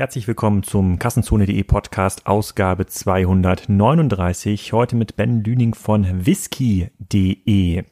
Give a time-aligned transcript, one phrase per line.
[0.00, 4.72] Herzlich willkommen zum Kassenzone.de Podcast Ausgabe 239.
[4.72, 7.84] Heute mit Ben Lüning von whisky.de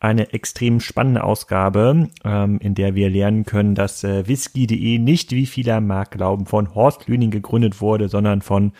[0.00, 5.46] eine extrem spannende Ausgabe, ähm, in der wir lernen können, dass äh, whisky.de nicht, wie
[5.46, 8.72] viele mag glauben, von Horst Lüning gegründet wurde, sondern von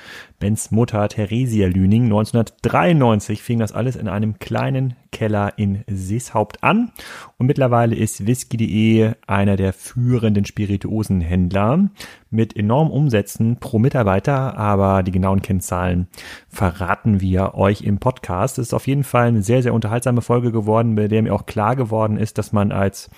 [0.43, 2.07] Bens Mutter Theresia Lüning.
[2.07, 6.91] 1993 fing das alles in einem kleinen Keller in Seeshaupt an
[7.39, 11.91] und mittlerweile ist whisky.de einer der führenden Spirituosenhändler
[12.31, 16.09] mit enormen Umsätzen pro Mitarbeiter, aber die genauen Kennzahlen
[16.49, 18.59] verraten wir euch im Podcast.
[18.59, 21.47] Es ist auf jeden Fall eine sehr, sehr unterhaltsame Folge geworden, bei der mir auch
[21.47, 23.11] klar geworden ist, dass man als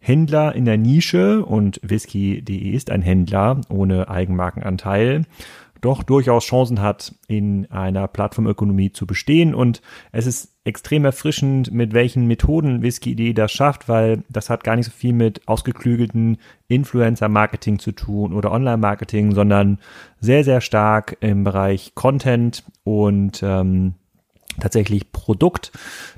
[0.00, 5.26] Händler in der Nische und whisky.de ist ein Händler ohne Eigenmarkenanteil
[5.82, 9.54] doch durchaus Chancen hat, in einer Plattformökonomie zu bestehen.
[9.54, 9.82] Und
[10.12, 14.86] es ist extrem erfrischend, mit welchen Methoden Whisky.de das schafft, weil das hat gar nicht
[14.86, 19.78] so viel mit ausgeklügelten Influencer-Marketing zu tun oder Online-Marketing, sondern
[20.20, 23.94] sehr, sehr stark im Bereich Content und ähm,
[24.60, 25.72] tatsächlich Produkt.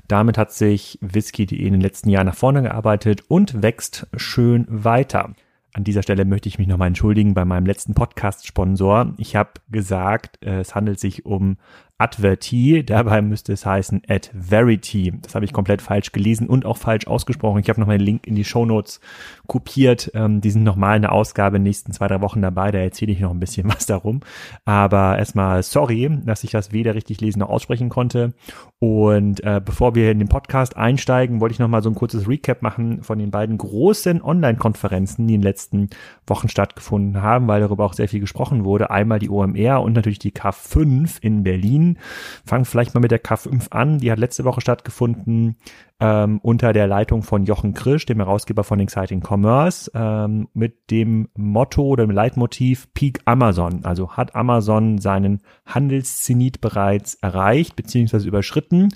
[0.07, 5.33] Damit hat sich Whisky.de in den letzten Jahren nach vorne gearbeitet und wächst schön weiter.
[5.75, 9.13] An dieser Stelle möchte ich mich nochmal entschuldigen bei meinem letzten Podcast-Sponsor.
[9.17, 11.57] Ich habe gesagt, es handelt sich um
[11.97, 15.13] Adverti, dabei müsste es heißen Adverity.
[15.21, 17.61] Das habe ich komplett falsch gelesen und auch falsch ausgesprochen.
[17.61, 18.99] Ich habe noch mal den Link in die Show Notes
[19.47, 20.11] kopiert.
[20.13, 22.71] Ähm, die sind nochmal eine Ausgabe in den nächsten zwei, drei Wochen dabei.
[22.71, 24.19] Da erzähle ich noch ein bisschen was darum.
[24.65, 28.33] Aber erstmal sorry, dass ich das weder richtig lesen noch aussprechen konnte.
[28.79, 32.27] Und äh, bevor wir in den Podcast einsteigen, wollte ich noch mal so ein kurzes
[32.27, 35.89] Recap machen von den beiden großen Online-Konferenzen, die in den letzten
[36.27, 38.89] Wochen stattgefunden haben, weil darüber auch sehr viel gesprochen wurde.
[38.89, 41.84] Einmal die OMR und natürlich die K5 in Berlin.
[41.85, 41.97] Berlin.
[42.45, 43.99] Fangen vielleicht mal mit der K5 an.
[43.99, 45.57] Die hat letzte Woche stattgefunden
[45.99, 51.29] ähm, unter der Leitung von Jochen Krisch, dem Herausgeber von Exciting Commerce, ähm, mit dem
[51.35, 53.85] Motto oder dem Leitmotiv Peak Amazon.
[53.85, 58.27] Also hat Amazon seinen Handelszenit bereits erreicht bzw.
[58.27, 58.89] überschritten.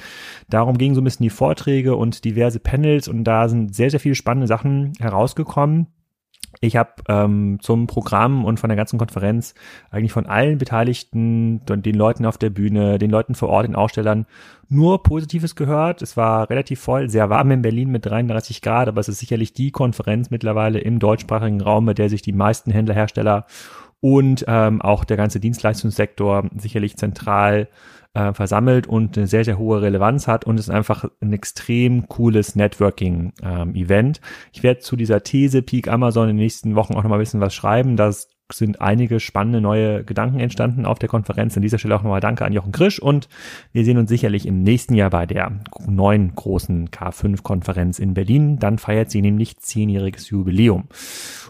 [0.49, 3.99] Darum gingen so ein bisschen die Vorträge und diverse Panels und da sind sehr, sehr
[3.99, 5.87] viele spannende Sachen herausgekommen.
[6.61, 9.53] Ich habe ähm, zum Programm und von der ganzen Konferenz
[9.91, 14.25] eigentlich von allen Beteiligten, den Leuten auf der Bühne, den Leuten vor Ort, den Ausstellern
[14.67, 16.01] nur Positives gehört.
[16.01, 19.53] Es war relativ voll, sehr warm in Berlin mit 33 Grad, aber es ist sicherlich
[19.53, 23.45] die Konferenz mittlerweile im deutschsprachigen Raum, mit der sich die meisten Händler, Hersteller
[24.01, 27.67] und ähm, auch der ganze Dienstleistungssektor sicherlich zentral
[28.13, 32.55] äh, versammelt und eine sehr, sehr hohe Relevanz hat und ist einfach ein extrem cooles
[32.55, 34.17] Networking-Event.
[34.17, 37.23] Ähm, ich werde zu dieser These Peak Amazon in den nächsten Wochen auch nochmal ein
[37.23, 37.97] bisschen was schreiben.
[37.97, 41.55] Das sind einige spannende neue Gedanken entstanden auf der Konferenz.
[41.55, 43.29] An dieser Stelle auch nochmal Danke an Jochen Krisch und
[43.73, 45.51] wir sehen uns sicherlich im nächsten Jahr bei der
[45.85, 48.57] neuen großen K5-Konferenz in Berlin.
[48.59, 50.87] Dann feiert sie nämlich zehnjähriges Jubiläum.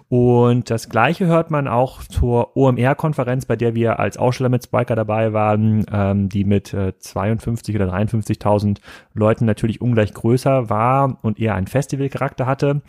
[0.09, 4.95] Und das Gleiche hört man auch zur OMR-Konferenz, bei der wir als Aussteller mit Spiker
[4.95, 8.79] dabei waren, ähm, die mit äh, 52 oder 53.000
[9.13, 12.81] Leuten natürlich ungleich größer war und eher einen Festivalcharakter hatte.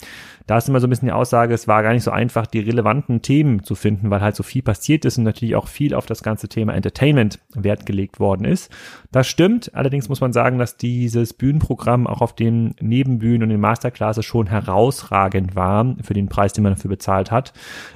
[0.47, 2.60] Da ist immer so ein bisschen die Aussage, es war gar nicht so einfach, die
[2.60, 6.06] relevanten Themen zu finden, weil halt so viel passiert ist und natürlich auch viel auf
[6.06, 8.72] das ganze Thema Entertainment Wert gelegt worden ist.
[9.12, 9.75] Das stimmt.
[9.75, 14.47] Allerdings muss man sagen, dass dieses Bühnenprogramm auch auf den Nebenbühnen und den Masterclasses schon
[14.47, 17.53] herausragend war für den Preis, den man dafür bezahlt bezahlt hat.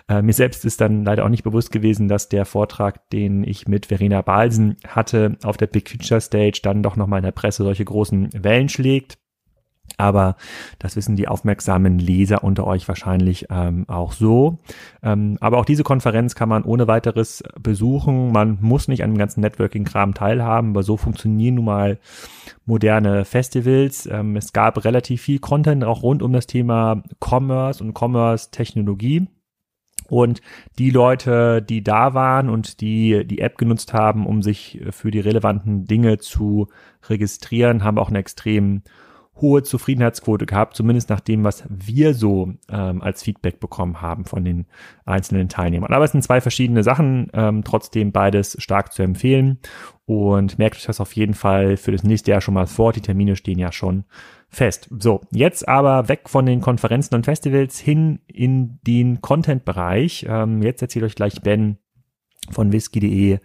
[0.09, 3.69] Äh, mir selbst ist dann leider auch nicht bewusst gewesen, dass der Vortrag, den ich
[3.69, 7.63] mit Verena Balsen hatte, auf der Big Future Stage dann doch nochmal in der Presse
[7.63, 9.19] solche großen Wellen schlägt.
[9.97, 10.37] Aber
[10.79, 14.59] das wissen die aufmerksamen Leser unter euch wahrscheinlich ähm, auch so.
[15.03, 18.33] Ähm, aber auch diese Konferenz kann man ohne weiteres besuchen.
[18.33, 21.99] Man muss nicht an dem ganzen Networking-Kram teilhaben, aber so funktionieren nun mal
[22.67, 24.07] moderne Festivals.
[24.07, 29.29] Ähm, es gab relativ viel Content auch rund um das Thema Commerce und Commerce-Technologie.
[30.09, 30.43] Und
[30.79, 35.21] die Leute, die da waren und die die App genutzt haben, um sich für die
[35.21, 36.69] relevanten Dinge zu
[37.09, 38.83] registrieren, haben auch einen extrem
[39.41, 44.45] hohe Zufriedenheitsquote gehabt, zumindest nach dem, was wir so ähm, als Feedback bekommen haben von
[44.45, 44.67] den
[45.05, 45.93] einzelnen Teilnehmern.
[45.93, 49.59] Aber es sind zwei verschiedene Sachen, ähm, trotzdem beides stark zu empfehlen
[50.07, 52.93] und merkt euch das auf jeden Fall für das nächste Jahr schon mal vor.
[52.93, 54.05] Die Termine stehen ja schon
[54.49, 54.89] fest.
[54.99, 60.27] So, jetzt aber weg von den Konferenzen und Festivals hin in den Content-Bereich.
[60.29, 61.79] Ähm, jetzt erzählt euch gleich Ben
[62.51, 63.39] von whisky.de,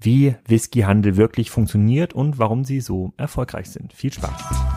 [0.00, 3.92] wie Whiskyhandel wirklich funktioniert und warum sie so erfolgreich sind.
[3.92, 4.73] Viel Spaß!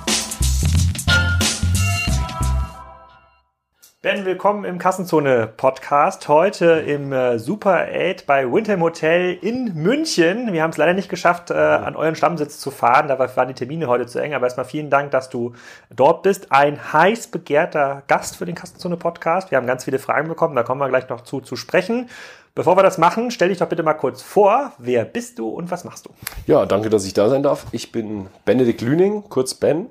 [4.10, 6.30] Ben, willkommen im Kassenzone-Podcast.
[6.30, 10.54] Heute im äh, Super 8 bei Windham Hotel in München.
[10.54, 13.10] Wir haben es leider nicht geschafft, äh, an euren Stammsitz zu fahren.
[13.10, 14.34] Da waren die Termine heute zu eng.
[14.34, 15.52] Aber erstmal vielen Dank, dass du
[15.94, 16.54] dort bist.
[16.54, 19.52] Ein heiß begehrter Gast für den Kassenzone-Podcast.
[19.52, 20.56] Wir haben ganz viele Fragen bekommen.
[20.56, 22.10] Da kommen wir gleich noch zu, zu sprechen.
[22.56, 24.72] Bevor wir das machen, stell dich doch bitte mal kurz vor.
[24.78, 26.12] Wer bist du und was machst du?
[26.46, 27.66] Ja, danke, dass ich da sein darf.
[27.74, 29.88] Ich bin Benedikt Lüning, kurz Ben.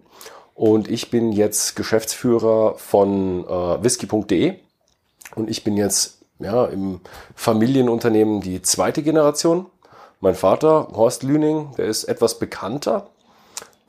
[0.56, 4.54] Und ich bin jetzt Geschäftsführer von äh, whisky.de.
[5.34, 7.00] Und ich bin jetzt ja, im
[7.34, 9.66] Familienunternehmen die zweite Generation.
[10.20, 13.08] Mein Vater, Horst Lüning, der ist etwas bekannter.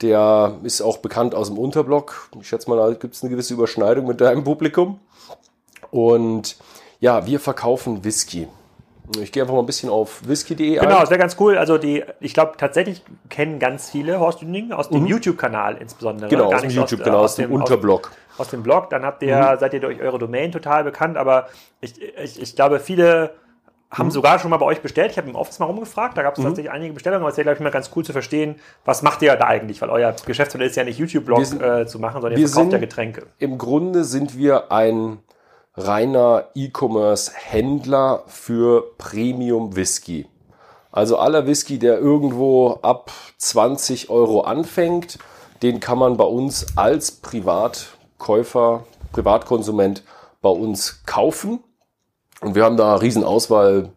[0.01, 2.29] Der ist auch bekannt aus dem Unterblock.
[2.41, 4.99] Ich schätze mal, da gibt es eine gewisse Überschneidung mit deinem Publikum.
[5.89, 6.57] Und
[6.99, 8.49] ja, wir verkaufen Whisky.
[9.21, 11.57] Ich gehe einfach mal ein bisschen auf whisky.de Genau, das wäre ganz cool.
[11.57, 15.07] Also die, ich glaube tatsächlich kennen ganz viele Horst Düning aus dem mhm.
[15.07, 16.29] YouTube-Kanal insbesondere.
[16.29, 18.11] Genau, aus dem YouTube-Kanal, aus, aus, dem Unterblog.
[18.33, 18.89] Aus, aus, dem Blog.
[18.89, 19.59] Dann habt ihr, mhm.
[19.59, 21.47] seid ihr durch eure Domain total bekannt, aber
[21.79, 23.31] ich, ich, ich glaube, viele
[23.89, 24.11] haben mhm.
[24.11, 25.11] sogar schon mal bei euch bestellt.
[25.11, 26.43] Ich habe im Office mal rumgefragt, da gab es mhm.
[26.45, 29.21] tatsächlich einige Bestellungen, aber es wäre, glaube ich, mal ganz cool zu verstehen, was macht
[29.21, 29.81] ihr da eigentlich?
[29.81, 33.27] Weil euer Geschäftsmodell ist ja nicht YouTube-Blog äh, zu machen, sondern ihr verkauft ja Getränke.
[33.39, 35.19] Im Grunde sind wir ein
[35.77, 40.27] reiner E-Commerce-Händler für Premium Whisky.
[40.91, 45.19] Also aller Whisky, der irgendwo ab 20 Euro anfängt,
[45.61, 50.03] den kann man bei uns als Privatkäufer, Privatkonsument
[50.41, 51.63] bei uns kaufen.
[52.41, 53.89] Und wir haben da eine Riesenauswahl.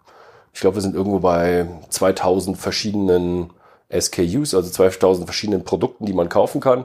[0.53, 3.51] Ich glaube, wir sind irgendwo bei 2000 verschiedenen
[3.91, 6.85] SKUs, also 2000 verschiedenen Produkten, die man kaufen kann.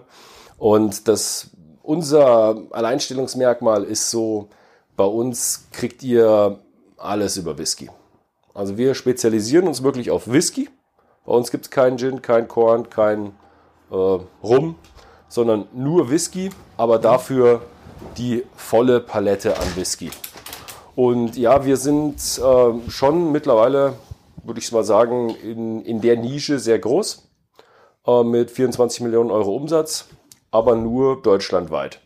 [0.58, 1.50] Und das,
[1.84, 4.50] unser Alleinstellungsmerkmal ist so,
[4.96, 6.60] bei uns kriegt ihr
[6.98, 7.90] alles über Whisky.
[8.54, 10.70] Also wir spezialisieren uns wirklich auf Whisky.
[11.26, 13.34] Bei uns gibt es keinen Gin, kein Korn, kein
[13.92, 14.76] äh, Rum,
[15.28, 17.62] sondern nur Whisky, aber dafür
[18.18, 20.12] die volle Palette an Whisky.
[20.96, 23.94] Und ja, wir sind äh, schon mittlerweile,
[24.44, 27.28] würde ich mal sagen, in, in der Nische sehr groß,
[28.08, 30.08] äh, mit 24 Millionen Euro Umsatz,
[30.52, 32.00] aber nur deutschlandweit.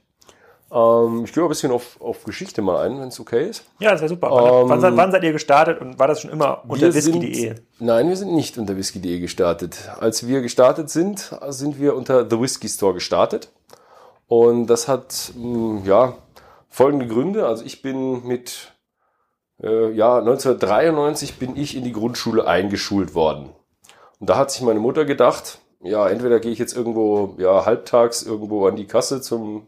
[0.72, 3.66] Ähm, ich gehe ein bisschen auf, auf Geschichte mal ein, wenn es okay ist.
[3.80, 4.30] Ja, das wäre super.
[4.32, 7.56] Wann, ähm, wann, wann, seid ihr gestartet und war das schon immer unter whisky.de?
[7.80, 9.90] Nein, wir sind nicht unter whisky.de gestartet.
[10.00, 13.50] Als wir gestartet sind, sind wir unter The Whisky Store gestartet.
[14.28, 16.14] Und das hat mh, hm, ja
[16.70, 17.48] folgende Gründe.
[17.48, 18.74] Also ich bin mit
[19.62, 23.50] äh, ja 1993 bin ich in die Grundschule eingeschult worden.
[24.20, 28.22] Und da hat sich meine Mutter gedacht, ja, entweder gehe ich jetzt irgendwo ja halbtags
[28.24, 29.68] irgendwo an die Kasse zum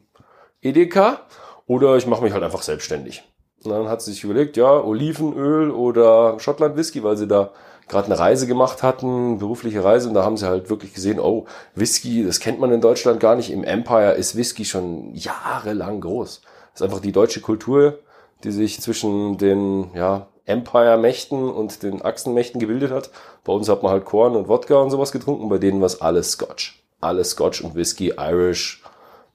[0.61, 1.21] Edeka
[1.67, 3.23] oder ich mache mich halt einfach selbstständig.
[3.63, 7.51] Und dann hat sie sich überlegt, ja, Olivenöl oder Schottland Whisky, weil sie da
[7.87, 11.45] gerade eine Reise gemacht hatten, berufliche Reise, und da haben sie halt wirklich gesehen, oh,
[11.75, 13.51] Whisky, das kennt man in Deutschland gar nicht.
[13.51, 16.41] Im Empire ist Whisky schon jahrelang groß.
[16.71, 17.99] Das ist einfach die deutsche Kultur,
[18.43, 23.11] die sich zwischen den ja, Empire-Mächten und den Achsenmächten gebildet hat.
[23.43, 26.01] Bei uns hat man halt Korn und Wodka und sowas getrunken, bei denen war es
[26.01, 26.81] alles Scotch.
[27.01, 28.81] Alles Scotch und Whisky, Irish,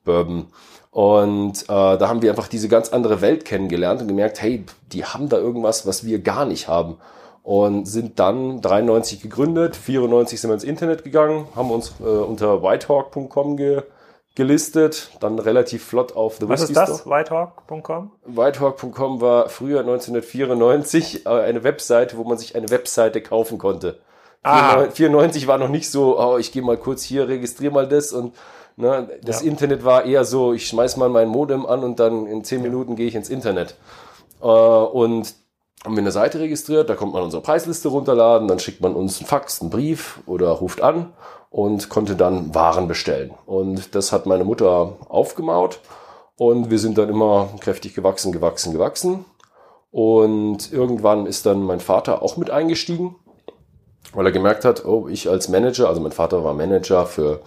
[0.06, 0.47] Bourbon.
[0.91, 5.05] Und äh, da haben wir einfach diese ganz andere Welt kennengelernt und gemerkt, hey, die
[5.05, 6.97] haben da irgendwas, was wir gar nicht haben.
[7.43, 12.62] Und sind dann 93 gegründet, 94 sind wir ins Internet gegangen, haben uns äh, unter
[12.62, 13.82] whitehawk.com ge
[14.37, 17.06] gelistet, dann relativ flott auf The Was Whisky ist das?
[17.06, 18.12] Whitehawk.com?
[18.26, 23.99] Whitehawk.com war früher 1994 äh, eine Webseite, wo man sich eine Webseite kaufen konnte.
[24.43, 24.88] Ah.
[24.91, 28.35] 94 war noch nicht so, oh, ich gehe mal kurz hier, registriere mal das und
[28.76, 29.08] Ne?
[29.23, 29.49] Das ja.
[29.50, 32.94] Internet war eher so, ich schmeiß mal mein Modem an und dann in zehn Minuten
[32.96, 33.76] gehe ich ins Internet.
[34.40, 35.34] Äh, und
[35.84, 39.19] haben wir eine Seite registriert, da kommt man unsere Preisliste runterladen, dann schickt man uns
[39.19, 41.12] einen Fax, einen Brief oder ruft an
[41.48, 43.32] und konnte dann Waren bestellen.
[43.46, 45.81] Und das hat meine Mutter aufgemaut
[46.36, 49.24] und wir sind dann immer kräftig gewachsen, gewachsen, gewachsen.
[49.91, 53.17] Und irgendwann ist dann mein Vater auch mit eingestiegen,
[54.12, 57.41] weil er gemerkt hat, oh, ich als Manager, also mein Vater war Manager für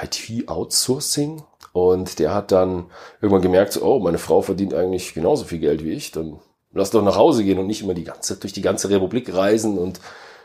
[0.00, 1.42] IT-Outsourcing
[1.72, 2.86] und der hat dann
[3.20, 6.40] irgendwann gemerkt, oh, meine Frau verdient eigentlich genauso viel Geld wie ich, dann
[6.72, 9.78] lass doch nach Hause gehen und nicht immer die ganze, durch die ganze Republik reisen
[9.78, 10.00] und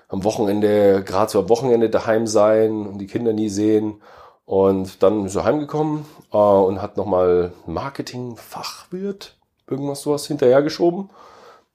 [0.08, 4.02] am Wochenende, gerade so am Wochenende daheim sein und die Kinder nie sehen.
[4.46, 9.36] Und dann ist er heimgekommen äh, und hat nochmal Marketing-Fachwirt,
[9.68, 11.10] irgendwas sowas hinterhergeschoben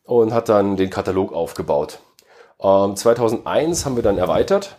[0.05, 1.99] und hat dann den Katalog aufgebaut.
[2.61, 4.77] Ähm, 2001 haben wir dann erweitert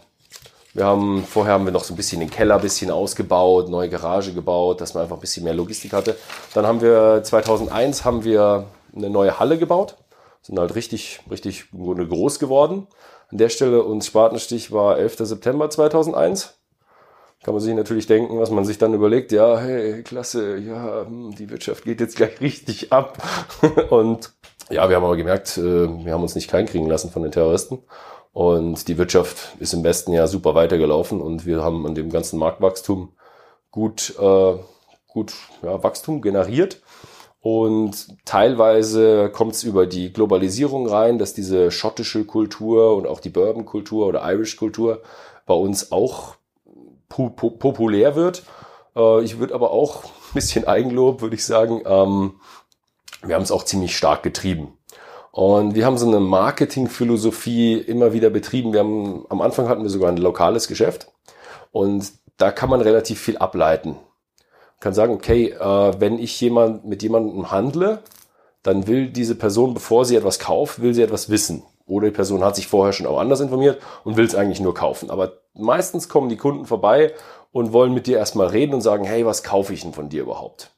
[0.73, 3.89] wir haben, vorher haben wir noch so ein bisschen den Keller ein bisschen ausgebaut, neue
[3.89, 6.15] Garage gebaut, dass man einfach ein bisschen mehr Logistik hatte.
[6.53, 9.97] Dann haben wir 2001 haben wir eine neue Halle gebaut,
[10.41, 12.87] sind halt richtig, richtig groß geworden.
[13.29, 15.17] An der Stelle uns Spatenstich war 11.
[15.19, 16.57] September 2001.
[17.43, 21.35] kann man sich natürlich denken, was man sich dann überlegt, ja, hey, klasse, ja, hm,
[21.35, 23.17] die Wirtschaft geht jetzt gleich richtig ab.
[23.89, 24.33] und
[24.69, 27.79] ja, wir haben aber gemerkt, äh, wir haben uns nicht kleinkriegen lassen von den Terroristen.
[28.33, 32.39] Und die Wirtschaft ist im besten Jahr super weitergelaufen und wir haben an dem ganzen
[32.39, 33.13] Marktwachstum
[33.71, 34.53] gut, äh,
[35.07, 36.81] gut ja, Wachstum generiert.
[37.41, 43.29] Und teilweise kommt es über die Globalisierung rein, dass diese schottische Kultur und auch die
[43.29, 45.01] Bourbon-Kultur oder Irish-Kultur
[45.47, 46.35] bei uns auch
[47.09, 48.43] populär wird.
[48.95, 51.81] Äh, ich würde aber auch ein bisschen Eigenlob, würde ich sagen.
[51.85, 52.39] Ähm,
[53.23, 54.77] wir haben es auch ziemlich stark getrieben.
[55.31, 58.73] Und wir haben so eine Marketingphilosophie immer wieder betrieben.
[58.73, 61.07] Wir haben, am Anfang hatten wir sogar ein lokales Geschäft
[61.71, 63.91] und da kann man relativ viel ableiten.
[63.91, 67.99] Man kann sagen, okay, äh, wenn ich jemand, mit jemandem handle,
[68.63, 71.63] dann will diese Person, bevor sie etwas kauft, will sie etwas wissen.
[71.85, 74.73] Oder die Person hat sich vorher schon auch anders informiert und will es eigentlich nur
[74.73, 75.09] kaufen.
[75.09, 77.13] Aber meistens kommen die Kunden vorbei
[77.51, 80.23] und wollen mit dir erstmal reden und sagen, hey, was kaufe ich denn von dir
[80.23, 80.71] überhaupt?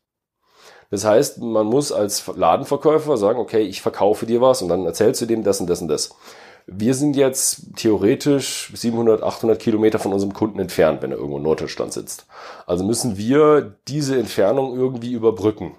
[0.93, 5.19] Das heißt, man muss als Ladenverkäufer sagen, okay, ich verkaufe dir was und dann erzählst
[5.21, 6.13] du dem das und das und das.
[6.67, 11.43] Wir sind jetzt theoretisch 700, 800 Kilometer von unserem Kunden entfernt, wenn er irgendwo in
[11.43, 12.27] Norddeutschland sitzt.
[12.67, 15.75] Also müssen wir diese Entfernung irgendwie überbrücken.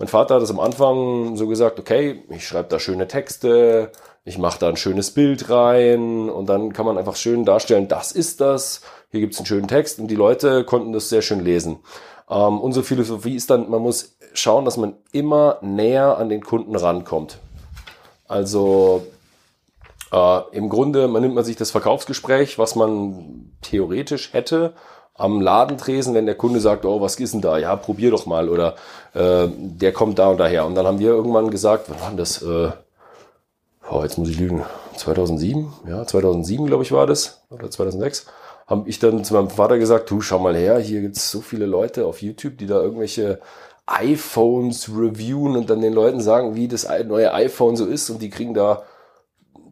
[0.00, 3.92] Mein Vater hat es am Anfang so gesagt, okay, ich schreibe da schöne Texte,
[4.24, 8.10] ich mache da ein schönes Bild rein und dann kann man einfach schön darstellen, das
[8.10, 8.80] ist das,
[9.12, 11.78] hier gibt's einen schönen Text und die Leute konnten das sehr schön lesen.
[12.28, 16.76] Ähm, unsere Philosophie ist dann, man muss schauen, dass man immer näher an den Kunden
[16.76, 17.38] rankommt.
[18.28, 19.06] Also
[20.12, 24.74] äh, im Grunde, man nimmt man sich das Verkaufsgespräch, was man theoretisch hätte,
[25.14, 27.58] am Ladentresen, wenn der Kunde sagt, oh, was ist denn da?
[27.58, 28.48] Ja, probier doch mal.
[28.48, 28.76] Oder
[29.14, 30.66] äh, der kommt da und daher.
[30.66, 32.42] Und dann haben wir irgendwann gesagt, wann war das?
[32.42, 32.70] Äh,
[33.90, 34.64] oh, jetzt muss ich lügen.
[34.96, 35.72] 2007?
[35.86, 37.42] Ja, 2007, glaube ich, war das.
[37.50, 38.26] Oder 2006
[38.66, 41.66] habe ich dann zu meinem Vater gesagt, du schau mal her, hier gibt's so viele
[41.66, 43.40] Leute auf YouTube, die da irgendwelche
[43.92, 48.30] iPhones reviewen und dann den Leuten sagen, wie das neue iPhone so ist und die
[48.30, 48.82] kriegen da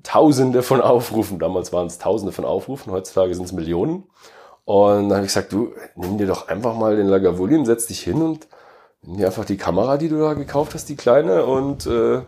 [0.02, 1.38] Tausende von Aufrufen.
[1.38, 4.04] Damals waren es Tausende von Aufrufen, heutzutage sind es Millionen.
[4.64, 8.00] Und dann habe ich gesagt, du nimm dir doch einfach mal den Lagavulin, setz dich
[8.00, 8.48] hin und
[9.02, 12.22] nimm dir einfach die Kamera, die du da gekauft hast, die kleine und äh,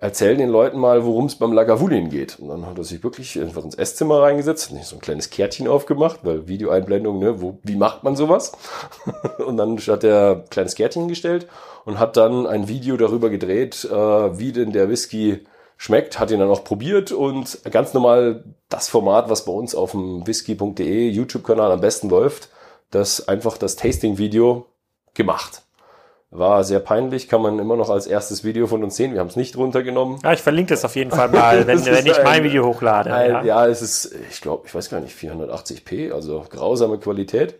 [0.00, 2.38] erzähl den Leuten mal, worum es beim Lagavulin geht.
[2.38, 5.68] Und dann hat er sich wirklich einfach ins Esszimmer reingesetzt, nicht so ein kleines Kärtchen
[5.68, 8.52] aufgemacht, weil Videoeinblendung, ne, wo, wie macht man sowas?
[9.46, 11.46] und dann hat er ein kleines Kärtchen gestellt
[11.84, 15.44] und hat dann ein Video darüber gedreht, äh, wie denn der Whisky
[15.76, 19.92] schmeckt, hat ihn dann auch probiert und ganz normal das Format, was bei uns auf
[19.92, 22.48] dem whisky.de YouTube-Kanal am besten läuft,
[22.90, 24.66] das einfach das Tasting-Video
[25.14, 25.62] gemacht.
[26.32, 29.14] War sehr peinlich, kann man immer noch als erstes Video von uns sehen.
[29.14, 30.20] Wir haben es nicht runtergenommen.
[30.22, 33.12] Ja, ich verlinke das auf jeden Fall mal, wenn, wenn ich mein Video hochlade.
[33.12, 33.42] Ein, ja.
[33.42, 37.58] ja, es ist, ich glaube, ich weiß gar nicht, 480p, also grausame Qualität.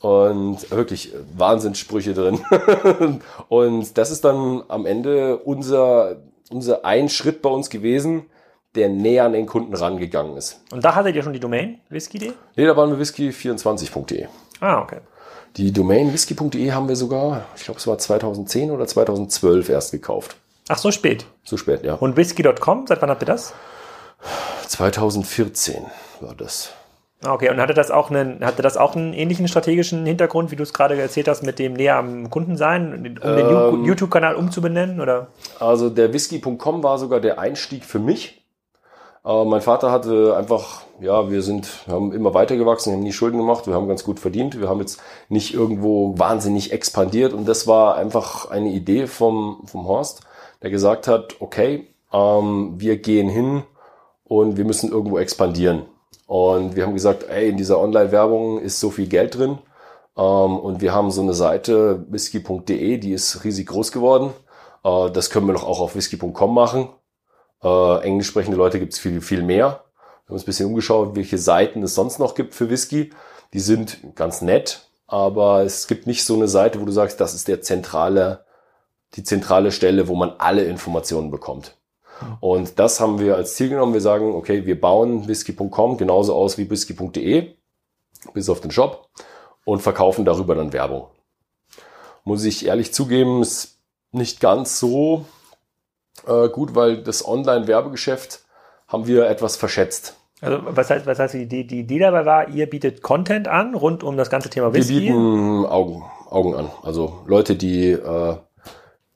[0.00, 2.40] Und wirklich Wahnsinnssprüche drin.
[3.48, 6.16] und das ist dann am Ende unser,
[6.48, 8.26] unser ein Schritt bei uns gewesen,
[8.76, 10.62] der näher an den Kunden rangegangen ist.
[10.70, 12.32] Und da hattet ihr schon die Domain, whisky.de?
[12.54, 14.26] Nee, da waren wir whisky24.de.
[14.60, 14.98] Ah, okay.
[15.56, 20.36] Die Domain whisky.de haben wir sogar, ich glaube, es war 2010 oder 2012 erst gekauft.
[20.68, 21.24] Ach, so spät?
[21.44, 21.94] So spät, ja.
[21.94, 23.54] Und whisky.com, seit wann habt ihr das?
[24.66, 25.86] 2014
[26.20, 26.72] war das.
[27.24, 30.56] Ah, okay, und hatte das auch einen, hatte das auch einen ähnlichen strategischen Hintergrund, wie
[30.56, 34.34] du es gerade erzählt hast, mit dem näher am Kunden sein, um den ähm, YouTube-Kanal
[34.34, 35.28] umzubenennen, oder?
[35.58, 38.35] Also der whisky.com war sogar der Einstieg für mich.
[39.26, 43.66] Aber mein Vater hatte einfach, ja, wir sind, haben immer weitergewachsen, haben nie Schulden gemacht,
[43.66, 47.96] wir haben ganz gut verdient, wir haben jetzt nicht irgendwo wahnsinnig expandiert und das war
[47.96, 50.20] einfach eine Idee vom, vom Horst,
[50.62, 53.64] der gesagt hat, okay, ähm, wir gehen hin
[54.22, 55.86] und wir müssen irgendwo expandieren.
[56.28, 59.58] Und wir haben gesagt, ey, in dieser Online-Werbung ist so viel Geld drin.
[60.16, 64.30] Ähm, und wir haben so eine Seite, whisky.de, die ist riesig groß geworden.
[64.84, 66.90] Äh, das können wir doch auch auf whisky.com machen.
[67.62, 69.84] Äh, englisch sprechende Leute gibt es viel, viel mehr.
[70.26, 73.10] Wir haben uns ein bisschen umgeschaut, welche Seiten es sonst noch gibt für Whisky.
[73.52, 77.34] Die sind ganz nett, aber es gibt nicht so eine Seite, wo du sagst, das
[77.34, 78.44] ist der zentrale,
[79.14, 81.76] die zentrale Stelle, wo man alle Informationen bekommt.
[82.40, 83.92] Und das haben wir als Ziel genommen.
[83.92, 87.54] Wir sagen, okay, wir bauen whisky.com genauso aus wie whisky.de,
[88.32, 89.08] bis auf den Shop,
[89.64, 91.08] und verkaufen darüber dann Werbung.
[92.24, 93.78] Muss ich ehrlich zugeben, ist
[94.12, 95.26] nicht ganz so
[96.26, 98.44] äh, gut, weil das Online-Werbegeschäft
[98.88, 100.16] haben wir etwas verschätzt.
[100.40, 103.74] Also was heißt, was heißt die, die, die Idee dabei war, ihr bietet Content an
[103.74, 104.94] rund um das ganze Thema Whisky?
[104.94, 106.70] Wir bieten Augen, Augen an.
[106.82, 108.36] Also Leute, die äh,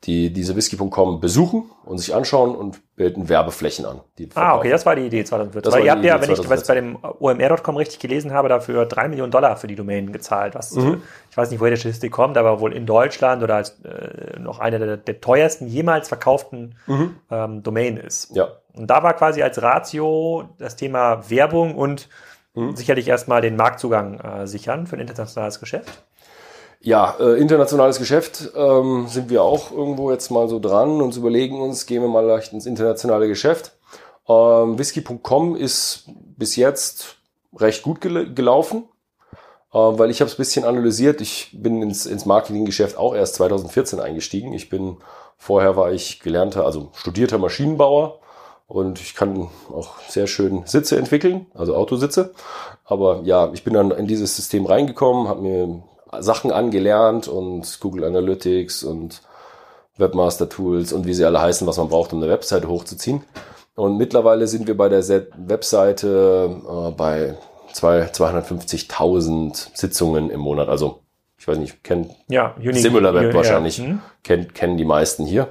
[0.04, 4.02] die diese whisky.com besuchen und sich anschauen und bilden Werbeflächen an.
[4.35, 5.73] ah, okay, das war die Idee 2014.
[5.73, 9.09] Weil ihr habt ja, wenn ich was bei dem OMR.com richtig gelesen habe, dafür drei
[9.09, 10.54] Millionen Dollar für die Domain gezahlt.
[10.54, 11.00] Was, mhm.
[11.30, 14.59] Ich weiß nicht, woher die Statistik kommt, aber wohl in Deutschland oder als äh, noch
[14.59, 17.16] eine der, der, teuersten jemals verkauften mhm.
[17.30, 18.37] ähm, Domain ist.
[18.37, 18.49] Ja.
[18.75, 22.11] Und da war quasi als Ratio das Thema Werbung und
[22.52, 22.76] mhm.
[22.76, 26.02] sicherlich erstmal den Marktzugang äh, sichern für ein internationales Geschäft.
[26.82, 31.60] Ja, äh, internationales Geschäft ähm, sind wir auch irgendwo jetzt mal so dran und überlegen
[31.60, 33.72] uns, gehen wir mal leicht ins internationale Geschäft.
[34.26, 36.04] Ähm, Whisky.com ist
[36.38, 37.16] bis jetzt
[37.54, 38.84] recht gut gel gelaufen,
[39.75, 41.20] äh, weil ich habe es bisschen analysiert.
[41.20, 44.54] Ich bin ins, ins Marketinggeschäft auch erst 2014 eingestiegen.
[44.54, 44.96] Ich bin
[45.37, 48.20] vorher war ich gelernter, also studierter Maschinenbauer
[48.68, 52.32] und ich kann auch sehr schön Sitze entwickeln, also Autositze.
[52.84, 55.82] Aber ja, ich bin dann in dieses System reingekommen, habe mir
[56.18, 59.22] Sachen angelernt und Google Analytics und
[59.96, 63.22] Webmaster Tools und wie sie alle heißen, was man braucht, um eine Webseite hochzuziehen.
[63.74, 65.02] Und mittlerweile sind wir bei der
[65.36, 67.36] Webseite äh, bei
[67.72, 70.68] 250.000 Sitzungen im Monat.
[70.68, 71.00] Also
[71.38, 73.84] ich weiß nicht, kennt ja, SimilarWeb ja, wahrscheinlich, ja.
[73.84, 74.00] Hm.
[74.22, 75.48] Kennt, kennen die meisten hier.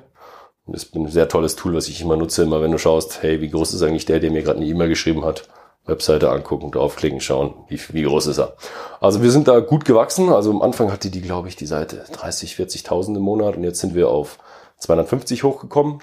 [0.67, 3.41] Das ist ein sehr tolles Tool, was ich immer nutze, immer wenn du schaust, hey,
[3.41, 5.49] wie groß ist eigentlich der, der mir gerade eine E-Mail geschrieben hat?
[5.89, 8.55] Webseite angucken, draufklicken, schauen, wie, wie groß ist er.
[9.01, 10.29] Also wir sind da gut gewachsen.
[10.29, 13.79] Also am Anfang hatte die, glaube ich, die Seite 30, 40.000 im Monat und jetzt
[13.79, 14.39] sind wir auf
[14.77, 15.99] 250 hochgekommen.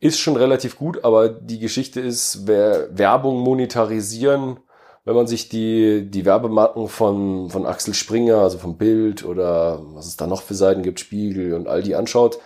[0.00, 4.58] Ist schon relativ gut, aber die Geschichte ist, wer Werbung monetarisieren,
[5.04, 10.06] wenn man sich die, die Werbemarken von, von Axel Springer, also vom Bild oder was
[10.06, 12.38] es da noch für Seiten gibt, Spiegel und all die anschaut,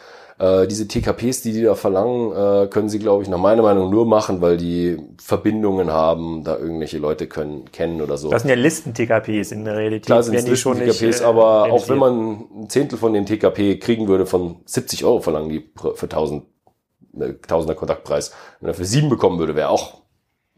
[0.42, 3.90] äh, diese TKPs, die die da verlangen, äh, können sie, glaube ich, nach meiner Meinung
[3.90, 8.28] nur machen, weil die Verbindungen haben, da irgendwelche Leute können kennen oder so.
[8.28, 10.06] Das sind ja Listen-TKPs in der Realität.
[10.06, 14.26] Klar sind Listen-TKPs, äh, aber auch wenn man ein Zehntel von dem TKP kriegen würde,
[14.26, 16.42] von 70 Euro verlangen die für 1000
[17.20, 18.32] äh, Tausender Kontaktpreis.
[18.60, 20.01] Wenn er für sieben bekommen würde, wäre auch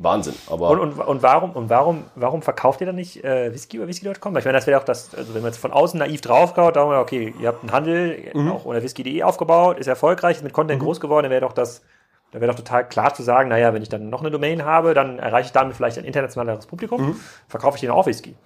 [0.05, 0.35] Wahnsinn.
[0.49, 3.89] Aber und, und, und warum und warum warum verkauft ihr dann nicht äh, Whisky über
[3.89, 4.37] Whisky.com?
[4.37, 6.93] Ich meine, das wäre auch das, also wenn man jetzt von außen naiv draufkaut, dann
[6.93, 8.53] okay, ihr habt einen Handel mhm.
[8.53, 10.85] auch unter Whisky.de aufgebaut, ist erfolgreich, ist mit Content mhm.
[10.85, 11.83] groß geworden, dann wäre doch das,
[12.31, 14.95] da wäre doch total klar zu sagen, naja, wenn ich dann noch eine Domain habe,
[14.95, 17.21] dann erreiche ich damit vielleicht ein internationaleres Publikum, mhm.
[17.49, 18.37] verkaufe ich denen auch Whisky.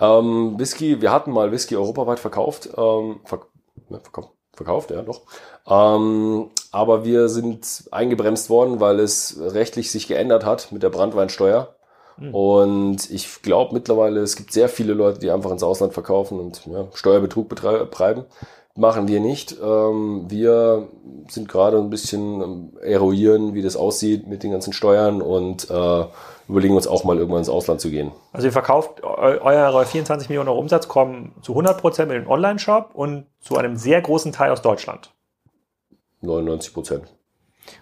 [0.00, 3.46] Ähm, Whisky, wir hatten mal Whisky europaweit verkauft, ähm, verk
[3.88, 5.22] verkauft, verkauft, ja doch.
[5.66, 11.68] Ähm, aber wir sind eingebremst worden, weil es rechtlich sich geändert hat mit der Brandweinsteuer.
[12.16, 12.34] Mhm.
[12.34, 16.66] Und ich glaube mittlerweile, es gibt sehr viele Leute, die einfach ins Ausland verkaufen und
[16.66, 18.24] ja, Steuerbetrug betreiben.
[18.76, 19.56] Machen wir nicht.
[19.62, 20.88] Ähm, wir
[21.28, 26.04] sind gerade ein bisschen eruieren, wie das aussieht mit den ganzen Steuern und äh,
[26.48, 28.10] überlegen uns auch mal irgendwann ins Ausland zu gehen.
[28.32, 32.90] Also ihr verkauft eure 24 Millionen Euro Umsatz kommen zu 100 Prozent mit dem Online-Shop
[32.94, 35.14] und zu einem sehr großen Teil aus Deutschland.
[36.24, 37.14] 99 Prozent.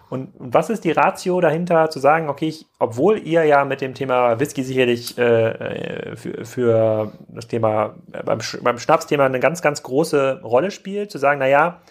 [0.09, 3.93] Und, was ist die Ratio dahinter, zu sagen, okay, ich, obwohl ihr ja mit dem
[3.93, 9.61] Thema Whisky sicherlich äh, äh für, für das Thema äh, beim, beim Schnapsthema eine ganz,
[9.61, 11.81] ganz große Rolle spielt, zu sagen, naja,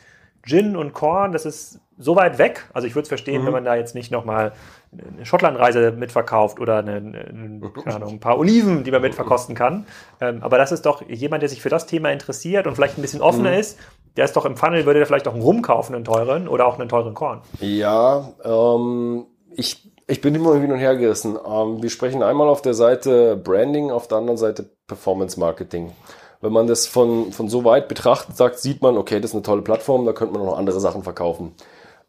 [0.44, 2.64] Gin und Korn, das ist so weit weg.
[2.72, 3.46] Also ich würde es verstehen, mhm.
[3.46, 4.52] wenn man da jetzt nicht nochmal
[4.92, 9.86] eine Schottlandreise mitverkauft oder eine, eine, Ahnung, ein paar Oliven, die man mitverkosten kann.
[10.20, 13.02] Ähm, aber das ist doch jemand, der sich für das Thema interessiert und vielleicht ein
[13.02, 13.58] bisschen offener mhm.
[13.58, 13.78] ist,
[14.16, 16.66] der ist doch im Funnel, würde der vielleicht auch einen Rum kaufen, einen teuren oder
[16.66, 17.40] auch einen teuren Korn.
[17.60, 21.36] Ja, ähm, ich, ich bin immer hin und her gerissen.
[21.46, 25.92] Ähm, wir sprechen einmal auf der Seite Branding, auf der anderen Seite Performance Marketing.
[26.40, 29.44] Wenn man das von, von so weit betrachtet sagt, sieht man, okay, das ist eine
[29.44, 31.54] tolle Plattform, da könnte man noch andere Sachen verkaufen.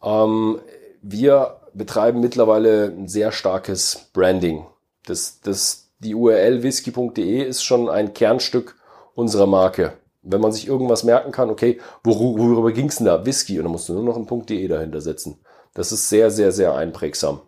[0.04, 0.60] Ähm,
[1.02, 4.66] wir betreiben mittlerweile ein sehr starkes Branding.
[5.06, 8.76] Das, das, die URL whisky.de ist schon ein Kernstück
[9.16, 9.94] unserer Marke.
[10.24, 13.26] Wenn man sich irgendwas merken kann, okay, worüber ging's denn da?
[13.26, 13.58] Whisky.
[13.60, 15.44] Und dann musst du nur noch ein .de dahinter setzen.
[15.74, 17.42] Das ist sehr, sehr, sehr einprägsam.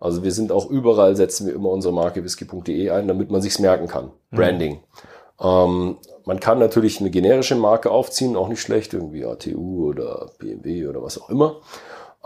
[0.00, 3.58] Also wir sind auch überall, setzen wir immer unsere Marke whisky.de ein, damit man sich's
[3.58, 4.12] merken kann.
[4.30, 4.36] Mhm.
[4.36, 4.80] Branding.
[5.40, 10.86] Ähm, man kann natürlich eine generische Marke aufziehen, auch nicht schlecht, irgendwie ATU oder BMW
[10.86, 11.56] oder was auch immer.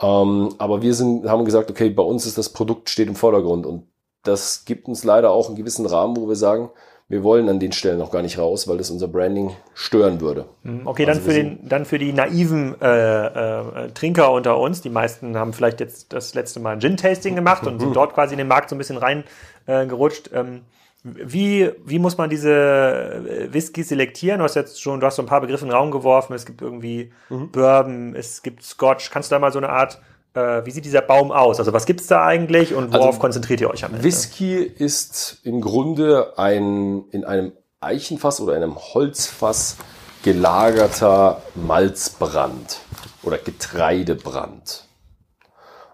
[0.01, 3.67] Ähm, aber wir sind, haben gesagt, okay, bei uns ist das Produkt steht im Vordergrund
[3.67, 3.87] und
[4.23, 6.71] das gibt uns leider auch einen gewissen Rahmen, wo wir sagen,
[7.13, 10.47] wir wollen an den Stellen noch gar nicht raus, weil das unser Branding stören würde.
[10.63, 14.81] Mhm, okay, also dann für den, dann für die naiven äh, äh, Trinker unter uns.
[14.81, 18.33] Die meisten haben vielleicht jetzt das letzte Mal ein Gin-Tasting gemacht und sind dort quasi
[18.33, 20.33] in den Markt so ein bisschen reingerutscht.
[20.33, 20.63] Äh, ähm,
[21.05, 24.39] wie, wie muss man diese äh, Whisky selektieren?
[24.39, 26.33] Du hast jetzt schon, du hast so ein paar Begriffe in den Raum geworfen.
[26.33, 27.51] Es gibt irgendwie mhm.
[27.51, 29.11] Bourbon, es gibt Scotch.
[29.11, 30.01] Kannst du da mal so eine Art,
[30.35, 31.59] wie sieht dieser Baum aus?
[31.59, 34.05] Also was gibt's da eigentlich und worauf also, konzentriert ihr euch am Ende?
[34.05, 39.77] Whisky ist im Grunde ein in einem Eichenfass oder einem Holzfass
[40.23, 42.81] gelagerter Malzbrand.
[43.23, 44.85] oder Getreidebrand.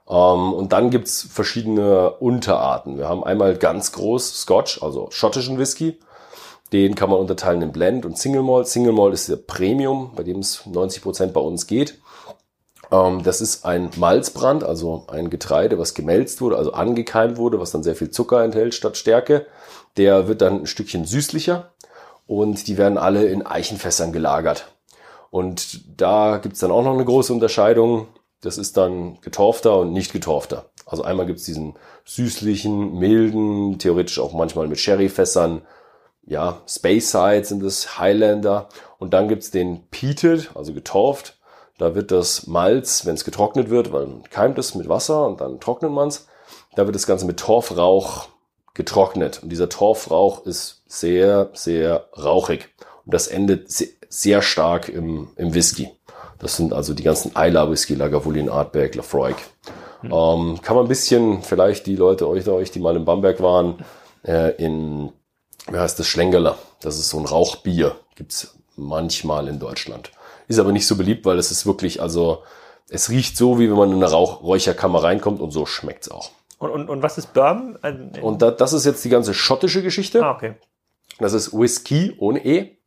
[0.09, 2.97] Ähm, und dann gibt's verschiedene Unterarten.
[2.97, 5.99] Wir haben einmal ganz groß Scotch, also schottischen Whisky.
[6.73, 8.69] Den kann man unterteilen in Blend und Single Malt.
[8.69, 11.99] Single Malt ist der Premium, bei dem es 90 Prozent bei uns geht.
[12.91, 17.71] Ähm, das ist ein Malzbrand, also ein Getreide, was gemälzt wurde, also angekeimt wurde, was
[17.71, 19.47] dann sehr viel Zucker enthält statt Stärke.
[19.97, 21.73] Der wird dann ein Stückchen süßlicher
[22.27, 24.69] und die werden alle in Eichenfässern gelagert.
[25.31, 28.09] Und da gibt's dann auch noch eine große Unterscheidung.
[28.41, 30.67] Das ist dann getorfter und nicht getorfter.
[30.87, 31.75] Also einmal gibt's diesen
[32.05, 35.63] süßlichen, milden, theoretisch auch manchmal mit Sherryfässern,
[36.25, 38.69] ja, Space Side sind es, Highlander.
[38.99, 41.38] Und dann gibt's den Peated, also getorft.
[41.79, 45.41] Da wird das Malz, wenn es getrocknet wird, weil man keimt es mit Wasser und
[45.41, 46.27] dann trocknet man's,
[46.75, 48.29] da wird das Ganze mit Torfrauch
[48.75, 49.43] getrocknet.
[49.43, 52.69] Und dieser Torfrauch ist sehr, sehr rauchig.
[53.05, 53.69] Und das endet
[54.09, 55.91] sehr stark im, im Whisky.
[56.39, 59.37] Das sind also die ganzen Isla Whisky, Lagavulin, Artberg, Lafroig.
[60.03, 60.13] Mhm.
[60.13, 63.85] Ähm, kann man ein bisschen, vielleicht die Leute euch, euch die mal in Bamberg waren,
[64.25, 65.13] äh, in,
[65.69, 66.59] wie heißt das, Schlengerler.
[66.81, 67.97] Das ist so ein Rauchbier.
[68.15, 70.13] Gibt's manchmal in Deutschland.
[70.49, 72.43] Ist aber nicht so beliebt, weil es ist wirklich, also,
[72.89, 76.31] es riecht so, wie wenn man in eine Rauch Räucherkammer reinkommt und so schmeckt's auch.
[76.59, 77.77] Und, und, und was ist Bourbon?
[78.21, 80.25] Und da, das ist jetzt die ganze schottische Geschichte.
[80.25, 80.55] Ah, okay.
[81.19, 82.79] Das ist Whisky ohne E.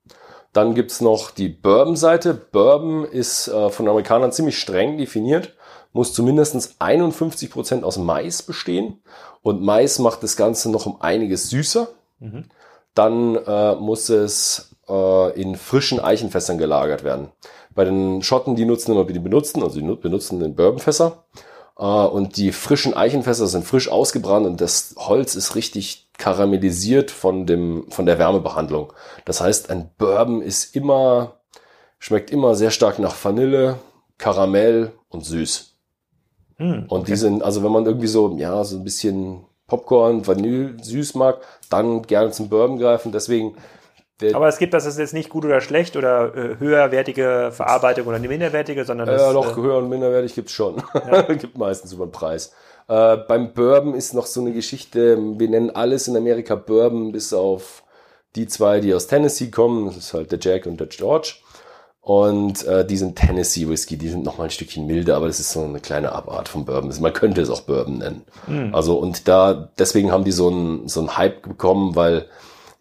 [0.53, 2.33] Dann gibt's noch die Bourbon-Seite.
[2.33, 5.55] Bourbon ist äh, von Amerikanern ziemlich streng definiert,
[5.93, 9.01] muss zumindest 51 Prozent aus Mais bestehen.
[9.41, 11.87] Und Mais macht das Ganze noch um einiges süßer.
[12.19, 12.45] Mhm.
[12.93, 17.29] Dann äh, muss es äh, in frischen Eichenfässern gelagert werden.
[17.73, 21.23] Bei den Schotten, die nutzen immer die benutzten, also die benutzen den Bourbonfässer.
[21.79, 27.45] Äh, und die frischen Eichenfässer sind frisch ausgebrannt und das Holz ist richtig karamellisiert von
[27.45, 28.93] dem, von der Wärmebehandlung.
[29.25, 31.37] Das heißt, ein Bourbon ist immer,
[31.97, 33.79] schmeckt immer sehr stark nach Vanille,
[34.17, 35.75] Karamell und süß.
[36.57, 40.75] Hm, und die sind, also wenn man irgendwie so, ja, so ein bisschen Popcorn, Vanille,
[40.83, 43.13] süß mag, dann gerne zum Bourbon greifen.
[43.13, 43.55] Deswegen
[44.33, 48.19] aber es gibt, das ist jetzt nicht gut oder schlecht oder äh, höherwertige Verarbeitung oder
[48.19, 50.81] minderwertige, sondern das, Ja, doch, äh, höher und minderwertig gibt's schon.
[50.93, 51.21] Ja.
[51.33, 52.53] gibt meistens über den Preis.
[52.87, 57.33] Äh, beim Bourbon ist noch so eine Geschichte, wir nennen alles in Amerika Bourbon, bis
[57.33, 57.83] auf
[58.35, 59.87] die zwei, die aus Tennessee kommen.
[59.87, 61.35] Das ist halt der Jack und der George.
[62.01, 65.39] Und äh, die sind Tennessee Whisky, die sind noch mal ein Stückchen milder, aber das
[65.39, 66.91] ist so eine kleine Abart vom Bourbon.
[66.99, 68.23] Man könnte es auch Bourbon nennen.
[68.47, 68.73] Mhm.
[68.73, 72.25] Also und da deswegen haben die so einen so einen Hype bekommen, weil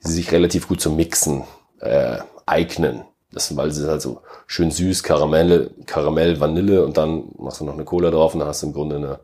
[0.00, 1.44] sie sich relativ gut zum Mixen
[1.80, 3.02] äh, eignen.
[3.32, 7.74] Das, weil sie halt so schön süß, Karamelle, Karamell, Vanille und dann machst du noch
[7.74, 9.20] eine Cola drauf und dann hast du im Grunde eine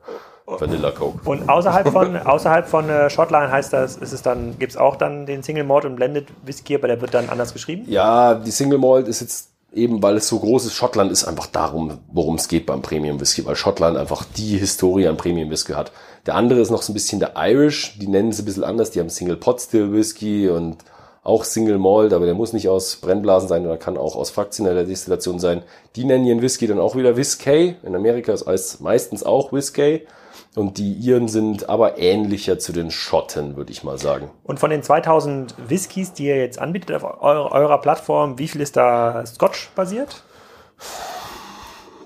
[0.46, 1.28] Vanilla Coke.
[1.28, 5.26] Und außerhalb von außerhalb von äh, Shotline heißt das, ist es dann, gibt's auch dann
[5.26, 7.84] den Single Malt und Blended Whisky, aber der wird dann anders geschrieben?
[7.88, 11.46] Ja, die Single Malt ist jetzt eben, weil es so groß ist, Schottland ist einfach
[11.46, 15.74] darum, worum es geht beim Premium Whisky, weil Schottland einfach die Historie an Premium Whisky
[15.74, 15.92] hat.
[16.26, 18.90] Der andere ist noch so ein bisschen der Irish, die nennen sie ein bisschen anders,
[18.90, 20.78] die haben Single Pot Still Whisky und
[21.22, 24.84] auch Single Malt, aber der muss nicht aus Brennblasen sein oder kann auch aus fraktioneller
[24.84, 25.62] Destillation sein.
[25.96, 27.74] Die nennen ihren Whisky dann auch wieder Whiskey.
[27.82, 30.06] In Amerika ist es meistens auch Whiskey.
[30.56, 34.30] Und die Iren sind aber ähnlicher zu den Schotten, würde ich mal sagen.
[34.42, 38.74] Und von den 2000 Whiskys, die ihr jetzt anbietet auf eurer, Plattform, wie viel ist
[38.74, 40.22] da Scotch basiert?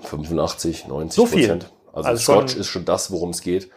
[0.03, 1.47] 85, 90 so viel.
[1.47, 1.71] Prozent.
[1.93, 3.69] Also, also Scotch ist schon das, worum es geht.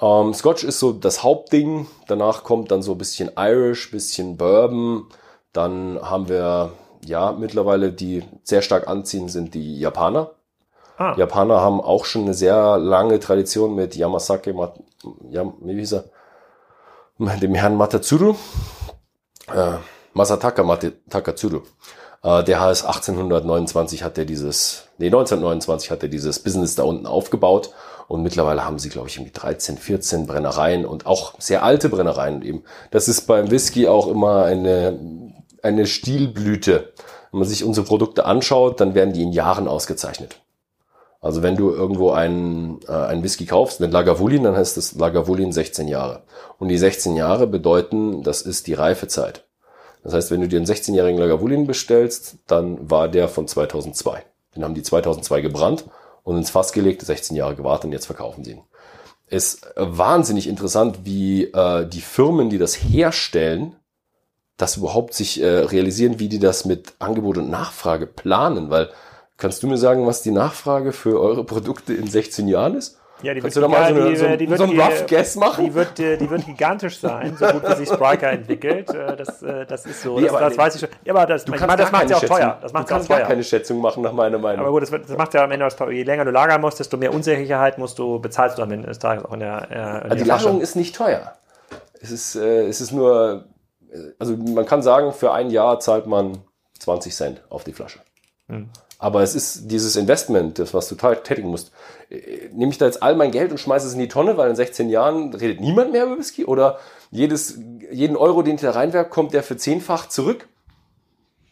[0.00, 1.86] Ähm, Scotch ist so das Hauptding.
[2.08, 5.04] Danach kommt dann so ein bisschen Irish, bisschen Bourbon.
[5.52, 6.72] Dann haben wir,
[7.04, 10.30] ja, mittlerweile die sehr stark anziehen, sind die Japaner.
[10.96, 11.14] Ah.
[11.16, 14.78] Japaner haben auch schon eine sehr lange Tradition mit Yamasake, Mat
[15.30, 16.04] ja, wie hieß er?
[17.18, 18.36] Dem Herrn Matatsuru.
[19.52, 19.74] Äh,
[20.14, 21.62] Masataka Mate Takatsuru.
[22.22, 27.06] Äh, der heißt 1829 hat er dieses, nee, 1929 hat er dieses Business da unten
[27.06, 27.70] aufgebaut
[28.08, 32.42] und mittlerweile haben sie, glaube ich, irgendwie 13, 14 Brennereien und auch sehr alte Brennereien
[32.42, 32.64] eben.
[32.90, 36.92] Das ist beim Whisky auch immer eine, eine Stilblüte.
[37.30, 40.40] Wenn man sich unsere Produkte anschaut, dann werden die in Jahren ausgezeichnet.
[41.24, 45.52] Also wenn du irgendwo einen, äh, einen Whisky kaufst mit Lagavulin, dann heißt es Lagavulin
[45.52, 46.24] 16 Jahre.
[46.58, 49.46] Und die 16 Jahre bedeuten, das ist die Reifezeit.
[50.02, 54.22] Das heißt, wenn du dir einen 16-jährigen Lagavulin bestellst, dann war der von 2002.
[54.54, 55.86] Den haben die 2002 gebrannt
[56.24, 58.62] und ins Fass gelegt, 16 Jahre gewartet und jetzt verkaufen sie ihn.
[59.26, 63.76] Es ist wahnsinnig interessant, wie äh, die Firmen, die das herstellen,
[64.58, 68.90] das überhaupt sich äh, realisieren, wie die das mit Angebot und Nachfrage planen, weil
[69.36, 72.98] kannst du mir sagen, was die Nachfrage für eure Produkte in 16 Jahren ist?
[73.22, 75.06] Ja, die Kannst wird, du da mal so, eine, so, die, die so einen Rough
[75.06, 75.64] Guess machen?
[75.64, 78.90] Die wird, die wird gigantisch sein, so gut wie sich Spriker entwickelt.
[78.90, 80.18] Äh, das, äh, das ist so.
[80.18, 80.88] Nee, das, das weiß ich schon.
[81.04, 82.58] Ja, aber das, du ich meine, das macht ja auch Schätzung, teuer.
[82.60, 84.66] Das macht du kannst gar keine Schätzung machen, nach meiner Meinung.
[84.66, 85.92] Aber gut, das, das macht ja am Ende was teuer.
[85.92, 88.98] Je länger du lagern musst, desto mehr Unsicherheit musst du, bezahlst du am Ende des
[88.98, 89.70] Tages auch in der.
[89.70, 91.34] Äh, in also die Lagerung ist nicht teuer.
[92.00, 93.46] Es ist, äh, es ist nur,
[94.18, 96.38] also man kann sagen, für ein Jahr zahlt man
[96.80, 98.00] 20 Cent auf die Flasche.
[98.48, 98.68] Hm.
[98.98, 101.72] Aber es ist dieses Investment, das was du tätigen musst.
[102.10, 104.50] Äh, nehme ich da jetzt all mein Geld und schmeiße es in die Tonne, weil
[104.50, 106.44] in 16 Jahren redet niemand mehr über Whisky?
[106.44, 106.78] Oder
[107.10, 107.58] jedes,
[107.90, 110.48] jeden Euro, den ich da reinwerfe, kommt der für zehnfach zurück?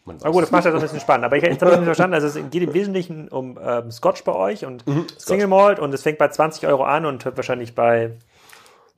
[0.05, 1.25] Na gut, das macht das ein bisschen spannend.
[1.25, 2.13] Aber ich habe es nicht verstanden.
[2.13, 5.93] Also es geht im Wesentlichen um ähm, Scotch bei euch und mhm, Single Malt und
[5.93, 8.11] es fängt bei 20 Euro an und hört wahrscheinlich bei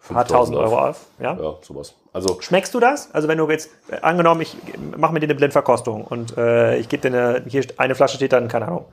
[0.07, 1.05] paar tausend Euro auf.
[1.19, 1.37] Ja?
[1.39, 1.95] ja, sowas.
[2.15, 3.09] Also Schmeckst du das?
[3.11, 4.55] Also wenn du jetzt, äh, angenommen, ich
[4.97, 8.31] mache mit dir eine Blindverkostung und äh, ich gebe dir eine, hier eine Flasche steht
[8.31, 8.85] dann, keine Ahnung.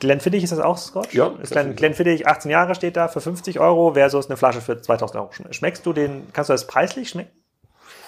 [0.00, 1.14] Glenfiddich, ist das auch Scotch?
[1.14, 1.30] Ja.
[1.40, 5.20] Ist Glen, Glenfiddich, 18 Jahre steht da für 50 Euro versus eine Flasche für 2000
[5.20, 5.30] Euro.
[5.52, 7.30] Schmeckst du den, kannst du das preislich schmecken?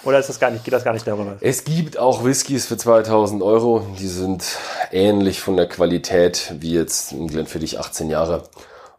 [0.03, 1.37] Oder ist das gar nicht, geht das gar nicht darüber?
[1.39, 4.43] Es gibt auch Whiskys für 2000 Euro, die sind
[4.91, 8.43] ähnlich von der Qualität wie jetzt ein Glenfiddich 18 Jahre.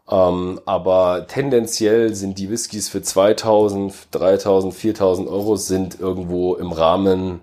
[0.09, 7.41] Ähm, aber tendenziell sind die Whiskys für 2000, 3000, 4000 Euro sind irgendwo im Rahmen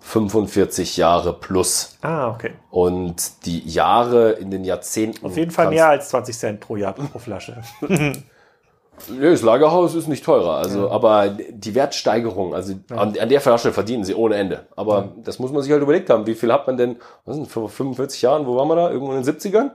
[0.00, 1.96] 45 Jahre plus.
[2.02, 2.52] Ah, okay.
[2.70, 5.24] Und die Jahre in den Jahrzehnten.
[5.26, 7.62] Auf jeden Fall mehr als 20 Cent pro Jahr pro Flasche.
[9.08, 10.90] Nee, das Lagerhaus ist nicht teurer, also, ja.
[10.90, 12.96] aber die Wertsteigerung, also ja.
[12.96, 14.66] an, an, der Flasche verdienen sie ohne Ende.
[14.76, 15.12] Aber ja.
[15.24, 16.26] das muss man sich halt überlegt haben.
[16.26, 18.90] Wie viel hat man denn, was sind, vor 45 Jahren, wo waren wir da?
[18.90, 19.72] Irgendwo in den 70ern?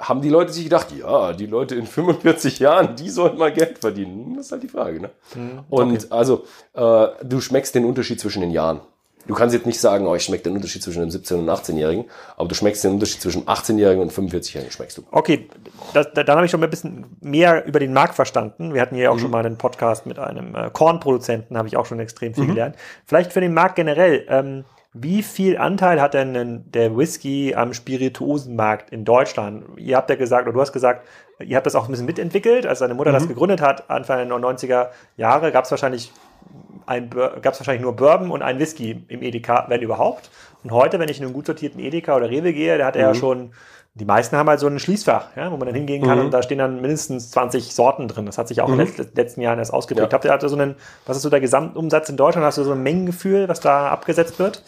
[0.00, 3.78] Haben die Leute sich gedacht, ja, die Leute in 45 Jahren, die sollten mal Geld
[3.78, 4.34] verdienen.
[4.34, 5.00] Das ist halt die Frage.
[5.00, 5.10] Ne?
[5.34, 8.80] Mhm, und also, äh, du schmeckst den Unterschied zwischen den Jahren.
[9.26, 12.06] Du kannst jetzt nicht sagen, oh, ich schmecke den Unterschied zwischen einem 17- und 18-Jährigen,
[12.36, 15.02] aber du schmeckst den Unterschied zwischen 18-Jährigen und 45-Jährigen, schmeckst du.
[15.10, 15.48] Okay,
[15.92, 18.72] das, dann habe ich schon ein bisschen mehr über den Markt verstanden.
[18.72, 19.20] Wir hatten hier auch mhm.
[19.20, 22.48] schon mal einen Podcast mit einem äh, Kornproduzenten, habe ich auch schon extrem viel mhm.
[22.48, 22.76] gelernt.
[23.06, 24.24] Vielleicht für den Markt generell.
[24.28, 29.64] Ähm, wie viel Anteil hat denn der Whisky am Spirituosenmarkt in Deutschland?
[29.76, 31.06] Ihr habt ja gesagt, oder du hast gesagt,
[31.38, 32.66] ihr habt das auch ein bisschen mitentwickelt.
[32.66, 33.14] Als deine Mutter mhm.
[33.14, 36.12] das gegründet hat, Anfang der 90er Jahre, gab es wahrscheinlich,
[36.86, 40.28] gab es wahrscheinlich nur Bourbon und ein Whisky im Edeka, wenn überhaupt.
[40.64, 43.08] Und heute, wenn ich in einen gut sortierten Edeka oder Rewe gehe, da hat er
[43.08, 43.14] mhm.
[43.14, 43.52] ja schon
[43.94, 46.26] die meisten haben halt so ein Schließfach, ja, wo man dann hingehen kann mhm.
[46.26, 48.24] und da stehen dann mindestens 20 Sorten drin.
[48.24, 48.80] Das hat sich auch mhm.
[48.80, 50.12] in den letzten Jahren erst ausgeprägt.
[50.12, 50.14] Ja.
[50.14, 50.76] Habt ihr also so einen,
[51.06, 52.46] was ist so der Gesamtumsatz in Deutschland?
[52.46, 54.62] Hast du so ein Mengengefühl, was da abgesetzt wird?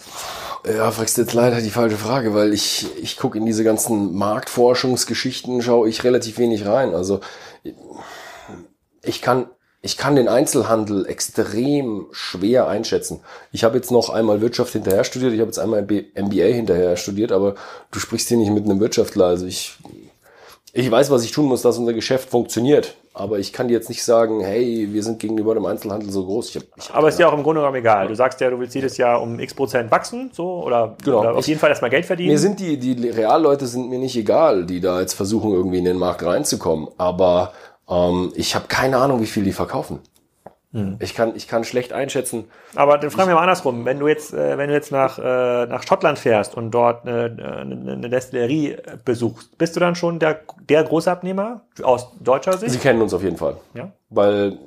[0.66, 5.62] Ja, fragst jetzt leider die falsche Frage, weil ich, ich gucke in diese ganzen Marktforschungsgeschichten,
[5.62, 6.94] schaue ich relativ wenig rein.
[6.94, 7.20] Also
[9.02, 9.46] ich kann
[9.84, 13.20] ich kann den Einzelhandel extrem schwer einschätzen.
[13.50, 17.32] Ich habe jetzt noch einmal Wirtschaft hinterher studiert, ich habe jetzt einmal MBA hinterher studiert,
[17.32, 17.56] aber
[17.90, 19.26] du sprichst hier nicht mit einem Wirtschaftler.
[19.26, 19.76] Also ich,
[20.72, 22.94] ich weiß, was ich tun muss, dass unser Geschäft funktioniert.
[23.12, 26.50] Aber ich kann dir jetzt nicht sagen, hey, wir sind gegenüber dem Einzelhandel so groß.
[26.50, 28.06] Ich hab, ich hab aber ist ja auch im Grunde genommen egal.
[28.06, 31.20] Du sagst ja, du willst jedes Jahr um x Prozent wachsen, so, oder, genau.
[31.20, 32.30] oder auf ich, jeden Fall erstmal Geld verdienen.
[32.30, 35.84] Mir sind die, die Realleute sind mir nicht egal, die da jetzt versuchen, irgendwie in
[35.84, 36.88] den Markt reinzukommen.
[36.96, 37.52] Aber
[37.92, 40.00] ähm, ich habe keine Ahnung, wie viel die verkaufen.
[40.72, 40.96] Hm.
[41.00, 42.44] Ich kann, ich kann schlecht einschätzen.
[42.74, 43.84] Aber dann fragen wir mal andersrum.
[43.84, 47.24] Wenn du jetzt, äh, wenn du jetzt nach, äh, nach Schottland fährst und dort eine,
[47.60, 52.72] eine, eine Destillerie besuchst, bist du dann schon der, der Großabnehmer aus deutscher Sicht?
[52.72, 53.58] Sie kennen uns auf jeden Fall.
[53.74, 53.92] Ja.
[54.08, 54.58] Weil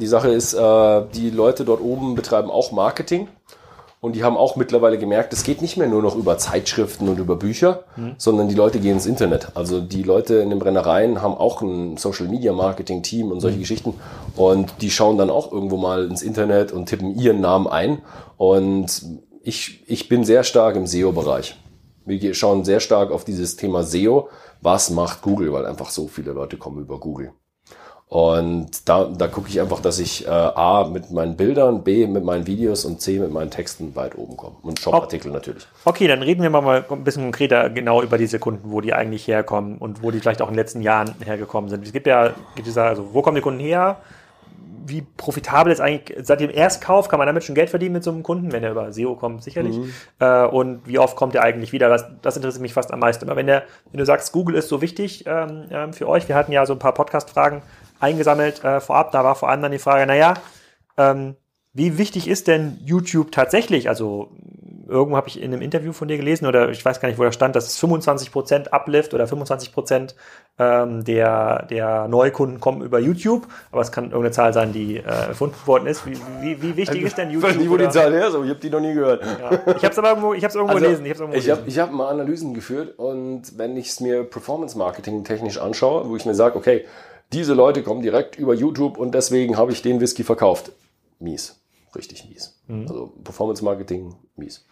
[0.00, 3.28] die Sache ist, äh, die Leute dort oben betreiben auch Marketing.
[4.04, 7.18] Und die haben auch mittlerweile gemerkt, es geht nicht mehr nur noch über Zeitschriften und
[7.18, 8.16] über Bücher, mhm.
[8.18, 9.52] sondern die Leute gehen ins Internet.
[9.54, 13.56] Also die Leute in den Brennereien haben auch ein Social Media Marketing Team und solche
[13.56, 13.60] mhm.
[13.62, 13.94] Geschichten.
[14.36, 18.02] Und die schauen dann auch irgendwo mal ins Internet und tippen ihren Namen ein.
[18.36, 19.06] Und
[19.42, 21.56] ich, ich bin sehr stark im SEO-Bereich.
[22.04, 24.28] Wir schauen sehr stark auf dieses Thema SEO.
[24.60, 25.50] Was macht Google?
[25.54, 27.32] Weil einfach so viele Leute kommen über Google.
[28.14, 32.22] Und da, da gucke ich einfach, dass ich äh, A mit meinen Bildern, B mit
[32.22, 34.54] meinen Videos und C mit meinen Texten weit oben komme.
[34.62, 35.66] Und Shop-Artikel natürlich.
[35.84, 39.26] Okay, dann reden wir mal ein bisschen konkreter genau über diese Kunden, wo die eigentlich
[39.26, 41.84] herkommen und wo die vielleicht auch in den letzten Jahren hergekommen sind.
[41.84, 43.96] Es gibt ja, gibt es also, wo kommen die Kunden her?
[44.86, 47.08] Wie profitabel ist eigentlich seit dem Erstkauf?
[47.08, 49.42] Kann man damit schon Geld verdienen mit so einem Kunden, wenn er über SEO kommt,
[49.42, 49.76] sicherlich.
[49.76, 49.92] Mhm.
[50.20, 51.88] Äh, und wie oft kommt er eigentlich wieder?
[51.88, 53.28] Das, das interessiert mich fast am meisten.
[53.28, 56.36] Aber wenn, der, wenn du sagst, Google ist so wichtig ähm, ähm für euch, wir
[56.36, 57.62] hatten ja so ein paar Podcast-Fragen
[58.04, 59.12] eingesammelt äh, vorab.
[59.12, 60.34] Da war vor allem dann die Frage, naja,
[60.96, 61.36] ähm,
[61.72, 63.88] wie wichtig ist denn YouTube tatsächlich?
[63.88, 64.30] Also
[64.88, 67.24] irgendwo habe ich in einem Interview von dir gelesen oder ich weiß gar nicht, wo
[67.24, 70.14] da stand, dass es 25% Uplift oder 25%
[70.58, 75.02] ähm, der, der Neukunden kommen über YouTube, aber es kann irgendeine Zahl sein, die äh,
[75.02, 76.06] erfunden worden ist.
[76.06, 77.44] Wie, wie, wie wichtig also, ist denn YouTube?
[77.54, 79.22] Ich weiß nicht, wo die Zahl her ist, aber ich habe die noch nie gehört.
[79.22, 79.52] Ja.
[79.52, 81.06] Ich habe es aber irgendwo, ich hab's irgendwo also, gelesen.
[81.06, 85.58] Ich habe ich hab mal Analysen geführt und wenn ich es mir Performance Marketing technisch
[85.58, 86.84] anschaue, wo ich mir sage, okay,
[87.34, 90.72] diese Leute kommen direkt über YouTube und deswegen habe ich den Whisky verkauft.
[91.18, 91.60] Mies.
[91.94, 92.60] Richtig mies.
[92.66, 92.86] Mhm.
[92.88, 94.64] Also Performance Marketing, mies.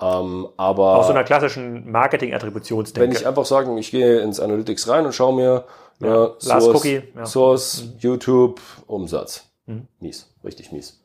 [0.00, 3.08] Ähm, aber Aus so einer klassischen Marketing-Attributionsdenke.
[3.08, 5.64] Wenn ich einfach sage, ich gehe ins Analytics rein und schaue mir
[6.00, 7.26] ja, ja, Source, Cookie, ja.
[7.26, 7.92] Source mhm.
[7.98, 9.44] YouTube, Umsatz.
[9.66, 9.88] Mhm.
[10.00, 11.00] Mies, richtig mies.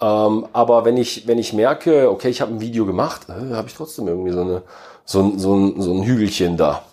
[0.00, 3.68] Ähm, aber wenn ich, wenn ich merke, okay, ich habe ein Video gemacht, äh, habe
[3.68, 4.62] ich trotzdem irgendwie so, eine,
[5.04, 6.84] so, so, ein, so ein Hügelchen da.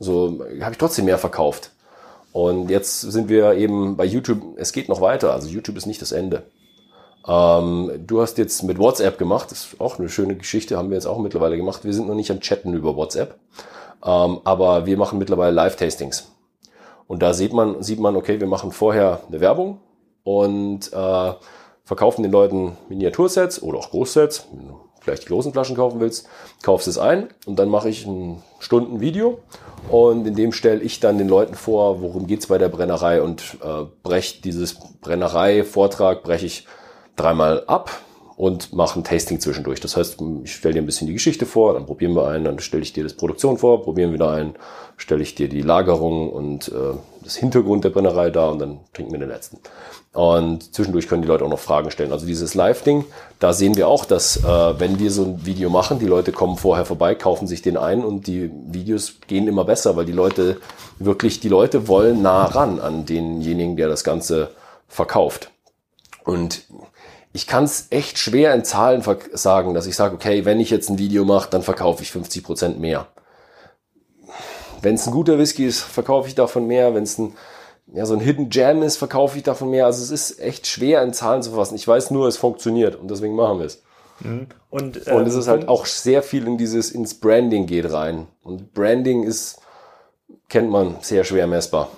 [0.00, 1.70] So habe ich trotzdem mehr verkauft.
[2.32, 5.32] Und jetzt sind wir eben bei YouTube, es geht noch weiter.
[5.32, 6.44] Also YouTube ist nicht das Ende.
[7.26, 10.96] Ähm, du hast jetzt mit WhatsApp gemacht, das ist auch eine schöne Geschichte, haben wir
[10.96, 11.84] jetzt auch mittlerweile gemacht.
[11.84, 13.36] Wir sind noch nicht am Chatten über WhatsApp,
[14.04, 16.32] ähm, aber wir machen mittlerweile Live-Tastings.
[17.06, 19.80] Und da sieht man, sieht man, okay, wir machen vorher eine Werbung
[20.24, 21.32] und äh,
[21.84, 24.46] verkaufen den Leuten Miniatursets oder auch Großsets.
[24.52, 26.28] Wenn du vielleicht die großen Flaschen kaufen willst,
[26.62, 29.38] kaufst es ein und dann mache ich ein Stunden Video
[29.90, 33.56] und in dem stelle ich dann den Leuten vor, worum geht's bei der Brennerei und
[33.62, 36.66] äh, breche dieses Brennerei-Vortrag, breche ich
[37.16, 37.90] dreimal ab
[38.36, 39.80] und mache ein Tasting zwischendurch.
[39.80, 42.60] Das heißt, ich stelle dir ein bisschen die Geschichte vor, dann probieren wir ein, dann
[42.60, 44.54] stelle ich dir das Produktion vor, probieren wieder ein,
[44.96, 49.12] stelle ich dir die Lagerung und äh, das Hintergrund der Brennerei da und dann trinken
[49.12, 49.58] wir den letzten.
[50.12, 52.12] Und zwischendurch können die Leute auch noch Fragen stellen.
[52.12, 53.04] Also dieses Live-Ding,
[53.38, 56.56] da sehen wir auch, dass äh, wenn wir so ein Video machen, die Leute kommen
[56.56, 60.60] vorher vorbei, kaufen sich den ein und die Videos gehen immer besser, weil die Leute
[60.98, 64.50] wirklich, die Leute wollen nah ran an denjenigen, der das Ganze
[64.88, 65.50] verkauft.
[66.24, 66.64] Und
[67.32, 69.02] ich kann es echt schwer in Zahlen
[69.34, 72.42] sagen, dass ich sage, okay, wenn ich jetzt ein Video mache, dann verkaufe ich 50
[72.42, 73.06] Prozent mehr.
[74.80, 76.94] Wenn es ein guter Whisky ist, verkaufe ich davon mehr.
[76.94, 77.34] Wenn es ein,
[77.92, 79.86] ja, so ein Hidden Jam ist, verkaufe ich davon mehr.
[79.86, 81.74] Also es ist echt schwer in Zahlen zu fassen.
[81.74, 83.82] Ich weiß nur, es funktioniert und deswegen machen wir es.
[84.20, 84.46] Mhm.
[84.70, 88.26] Und, ähm, und es ist halt auch sehr viel in dieses, ins Branding geht rein.
[88.42, 89.60] Und Branding ist,
[90.48, 91.88] kennt man, sehr schwer messbar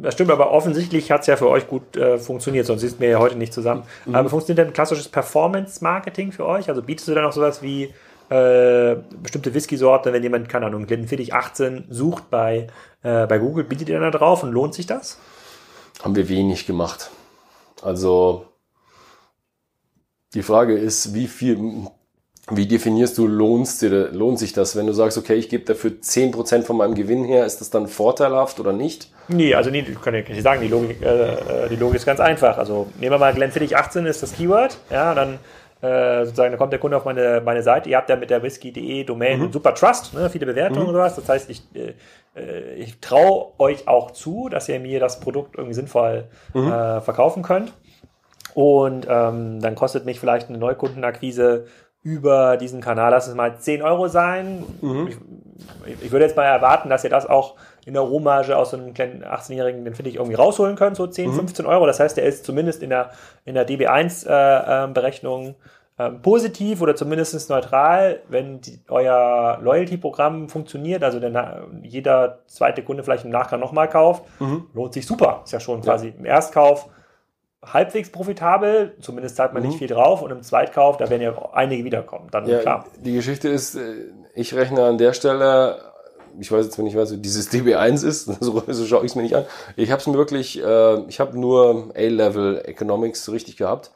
[0.00, 3.08] das stimmt, aber offensichtlich hat es ja für euch gut äh, funktioniert, sonst sitzen wir
[3.08, 3.82] ja heute nicht zusammen.
[4.06, 4.14] Mhm.
[4.14, 6.68] Aber funktioniert denn klassisches Performance-Marketing für euch?
[6.68, 7.92] Also bietest du dann auch sowas wie
[8.30, 12.68] äh, bestimmte Whisky-Sorten, wenn jemand, keine Ahnung, Glenfiddich 18 sucht bei,
[13.02, 15.18] äh, bei Google, bietet ihr dann da drauf und lohnt sich das?
[16.04, 17.10] Haben wir wenig gemacht.
[17.82, 18.44] Also
[20.34, 21.88] die Frage ist, wie viel
[22.50, 24.76] wie definierst du, lohnst dir, lohnt sich das?
[24.76, 27.88] Wenn du sagst, okay, ich gebe dafür 10% von meinem Gewinn her, ist das dann
[27.88, 29.10] vorteilhaft oder nicht?
[29.28, 32.58] Nee, also nee, ich kann nicht sagen, die Logik, äh, die Logik ist ganz einfach.
[32.58, 35.38] Also nehmen wir mal Glenfiddich 18 ist das Keyword, ja, dann
[35.80, 37.88] äh, sozusagen, dann kommt der Kunde auf meine, meine Seite.
[37.88, 39.52] Ihr habt ja mit der whisky.de Domain mhm.
[39.52, 40.88] super Trust, ne, viele Bewertungen mhm.
[40.88, 41.16] und sowas.
[41.16, 41.94] Das heißt, ich, äh,
[42.76, 46.72] ich traue euch auch zu, dass ihr mir das Produkt irgendwie sinnvoll mhm.
[46.72, 47.72] äh, verkaufen könnt.
[48.54, 51.66] Und ähm, dann kostet mich vielleicht eine Neukundenakquise
[52.02, 54.64] über diesen Kanal, lass es mal 10 Euro sein.
[54.80, 55.08] Mhm.
[55.86, 57.54] Ich, ich, würde jetzt mal erwarten, dass ihr das auch
[57.86, 61.06] in der Rohmarge aus so einem kleinen 18-Jährigen, den finde ich, irgendwie rausholen könnt, so
[61.06, 61.34] 10, mhm.
[61.34, 61.86] 15 Euro.
[61.86, 63.10] Das heißt, der ist zumindest in der,
[63.44, 65.54] in der DB1-Berechnung äh,
[65.96, 73.04] äh, positiv oder zumindest neutral, wenn die, euer Loyalty-Programm funktioniert, also der, jeder zweite Kunde
[73.04, 74.66] vielleicht im Nachgang nochmal kauft, mhm.
[74.74, 75.42] lohnt sich super.
[75.44, 76.88] Ist ja schon quasi im Erstkauf
[77.64, 79.68] halbwegs profitabel, zumindest zahlt man mhm.
[79.68, 82.86] nicht viel drauf und im Zweitkauf, da werden ja einige wiederkommen, dann ja, klar.
[83.00, 85.78] Die Geschichte ist, äh, ich rechne an der Stelle,
[86.40, 89.36] ich weiß jetzt nicht, was dieses DB1 ist, so, so schaue ich es mir nicht
[89.36, 89.44] an.
[89.76, 93.92] Ich habe es mir wirklich, äh, ich habe nur A-Level Economics richtig gehabt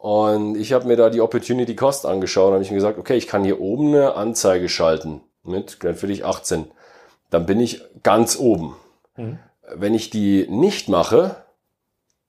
[0.00, 3.16] und ich habe mir da die Opportunity Cost angeschaut und habe ich mir gesagt, okay,
[3.16, 6.70] ich kann hier oben eine Anzeige schalten mit Glenfiddich 18.
[7.28, 8.76] Dann bin ich ganz oben.
[9.16, 9.38] Mhm.
[9.74, 11.36] Wenn ich die nicht mache,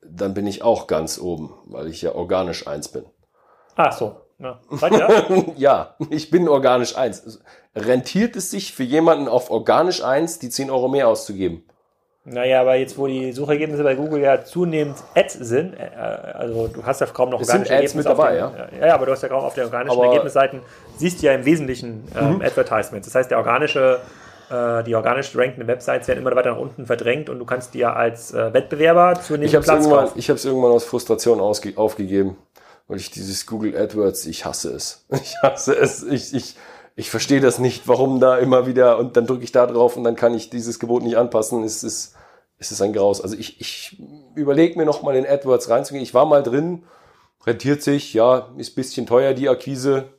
[0.03, 3.05] dann bin ich auch ganz oben, weil ich ja organisch eins bin.
[3.77, 4.17] Ach so.
[4.37, 4.59] Ja,
[5.55, 7.39] ja ich bin organisch eins.
[7.73, 11.63] Rentiert es sich für jemanden auf organisch eins, die 10 Euro mehr auszugeben?
[12.23, 16.85] Naja, aber jetzt, wo die Suchergebnisse bei Google ja zunehmend Ads sind, äh, also du
[16.85, 17.97] hast ja kaum noch organische Ergebnisse.
[17.97, 18.87] mit dabei, den, ja?
[18.87, 20.61] Ja, aber du hast ja kaum auf den organischen aber Ergebnisseiten,
[20.97, 22.41] siehst du ja im Wesentlichen ähm, mhm.
[22.41, 23.07] Advertisements.
[23.07, 24.01] Das heißt, der organische
[24.51, 27.95] äh, die organisch rankenden Websites werden immer weiter nach unten verdrängt und du kannst dir
[27.95, 30.19] als äh, Wettbewerber zunehmend ich Platz kaufen.
[30.19, 32.37] Ich habe es irgendwann aus Frustration aufgegeben,
[32.87, 35.05] weil ich dieses Google AdWords, ich hasse es.
[35.11, 36.03] Ich hasse es.
[36.03, 36.55] Ich, ich,
[36.95, 40.03] ich verstehe das nicht, warum da immer wieder und dann drücke ich da drauf und
[40.03, 41.63] dann kann ich dieses Gebot nicht anpassen.
[41.63, 42.15] Es ist,
[42.57, 43.21] es ist ein Graus.
[43.21, 43.97] Also ich, ich
[44.35, 46.03] überlege mir noch mal in AdWords reinzugehen.
[46.03, 46.83] Ich war mal drin,
[47.45, 50.09] rentiert sich, ja, ist bisschen teuer die Akquise,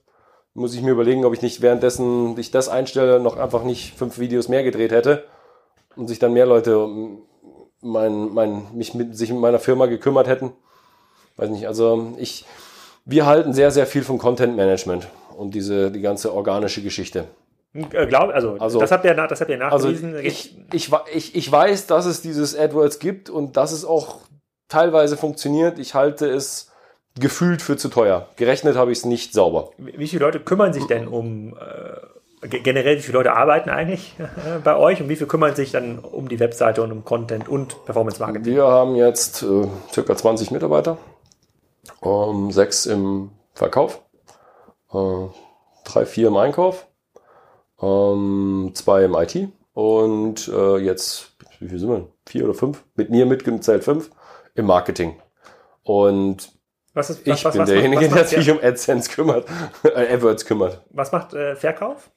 [0.54, 4.18] muss ich mir überlegen, ob ich nicht währenddessen ich das einstelle, noch einfach nicht fünf
[4.18, 5.24] Videos mehr gedreht hätte
[5.96, 6.88] und sich dann mehr Leute
[7.80, 10.52] mein, mein, mich mit sich mit meiner Firma gekümmert hätten.
[11.36, 12.44] Weiß nicht, also ich,
[13.04, 17.24] wir halten sehr, sehr viel vom Content Management und diese, die ganze organische Geschichte.
[17.74, 20.14] Äh, glaub, also, also, das habt ihr, das habt ihr also nachgewiesen.
[20.14, 24.20] Also ich, ich, ich, ich weiß, dass es dieses AdWords gibt und dass es auch
[24.68, 25.78] teilweise funktioniert.
[25.78, 26.70] Ich halte es
[27.18, 28.28] gefühlt für zu teuer.
[28.36, 29.70] Gerechnet habe ich es nicht sauber.
[29.78, 34.58] Wie viele Leute kümmern sich denn um äh, generell, wie viele Leute arbeiten eigentlich äh,
[34.62, 37.84] bei euch und wie viele kümmern sich dann um die Webseite und um Content und
[37.84, 38.44] Performance Marketing?
[38.44, 40.98] Wir haben jetzt äh, circa 20 Mitarbeiter,
[42.02, 44.02] ähm, sechs im Verkauf,
[44.92, 45.28] äh,
[45.84, 46.86] drei, vier im Einkauf,
[47.80, 52.08] ähm, zwei im IT und äh, jetzt, wie viel sind wir?
[52.26, 52.84] Vier oder fünf?
[52.94, 54.10] Mit mir mitgezählt fünf
[54.54, 55.20] im Marketing.
[55.82, 56.52] Und
[56.94, 59.48] was ist, was, ich was, bin derjenige, der sich um AdSense kümmert,
[59.84, 60.82] äh, AdWords kümmert.
[60.90, 62.10] Was macht äh, Verkauf?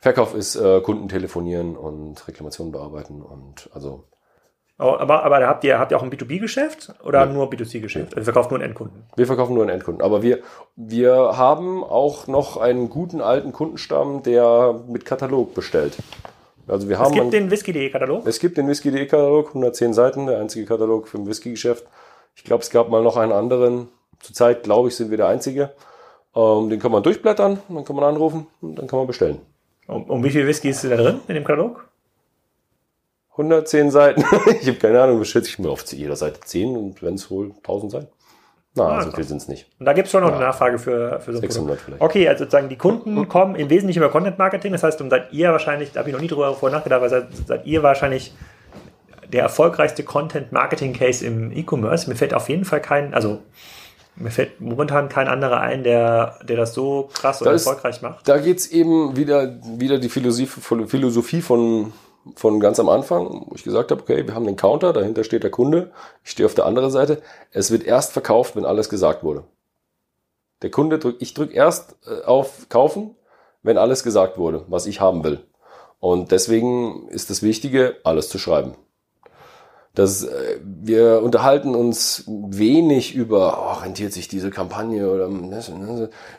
[0.00, 4.04] Verkauf ist äh, Kunden telefonieren und Reklamationen bearbeiten und also.
[4.78, 7.32] Aber, aber habt ihr, habt ihr auch ein B2B-Geschäft oder nee.
[7.32, 8.14] nur B2C-Geschäft?
[8.14, 9.04] Also ihr verkauft nur einen Endkunden?
[9.16, 10.02] Wir verkaufen nur einen Endkunden.
[10.02, 10.40] Aber wir,
[10.76, 15.96] wir haben auch noch einen guten alten Kundenstamm, der mit Katalog bestellt.
[16.68, 18.26] Also wir haben es gibt einen, den Whisky.de Katalog?
[18.26, 21.86] Es gibt den Whisky.de Katalog, 110 Seiten, der einzige Katalog für ein Whisky-Geschäft.
[22.34, 23.88] Ich glaube, es gab mal noch einen anderen,
[24.20, 25.70] Zurzeit, glaube ich, sind wir der Einzige.
[26.34, 29.40] Ähm, den kann man durchblättern, dann kann man anrufen und dann kann man bestellen.
[29.86, 31.88] Um, um wie viel Whisky ist da drin in dem Katalog?
[33.36, 34.20] 110 Seiten.
[34.60, 37.52] ich habe keine Ahnung, schätze ich mir auf jeder Seite 10 und wenn es wohl
[37.58, 38.06] 1000 sein.
[38.74, 39.66] Na, ah, so viel sind es nicht.
[39.78, 40.36] Und da gibt es schon noch ja.
[40.36, 42.02] eine Nachfrage für, für so 600 vielleicht.
[42.02, 44.72] Okay, also sozusagen die Kunden kommen im Wesentlichen über Content Marketing.
[44.72, 47.08] Das heißt, um seid ihr wahrscheinlich, da habe ich noch nie drüber vorher nachgedacht, aber
[47.08, 48.34] seid, seid ihr wahrscheinlich
[49.32, 52.08] der erfolgreichste Content Marketing Case im E-Commerce.
[52.08, 53.40] Mir fällt auf jeden Fall kein, also
[54.16, 58.28] mir fällt momentan kein anderer ein, der, der das so krass und erfolgreich macht.
[58.28, 61.92] Da geht es eben wieder, wieder die Philosophie, Philosophie von,
[62.34, 65.42] von ganz am Anfang, wo ich gesagt habe, okay, wir haben den Counter, dahinter steht
[65.42, 65.92] der Kunde,
[66.24, 67.22] ich stehe auf der anderen Seite.
[67.52, 69.44] Es wird erst verkauft, wenn alles gesagt wurde.
[70.62, 73.14] Der Kunde drückt, ich drücke erst äh, auf Kaufen,
[73.62, 75.44] wenn alles gesagt wurde, was ich haben will.
[76.00, 78.74] Und deswegen ist das Wichtige, alles zu schreiben
[79.96, 85.28] dass äh, wir unterhalten uns wenig über, oh, rentiert sich diese Kampagne oder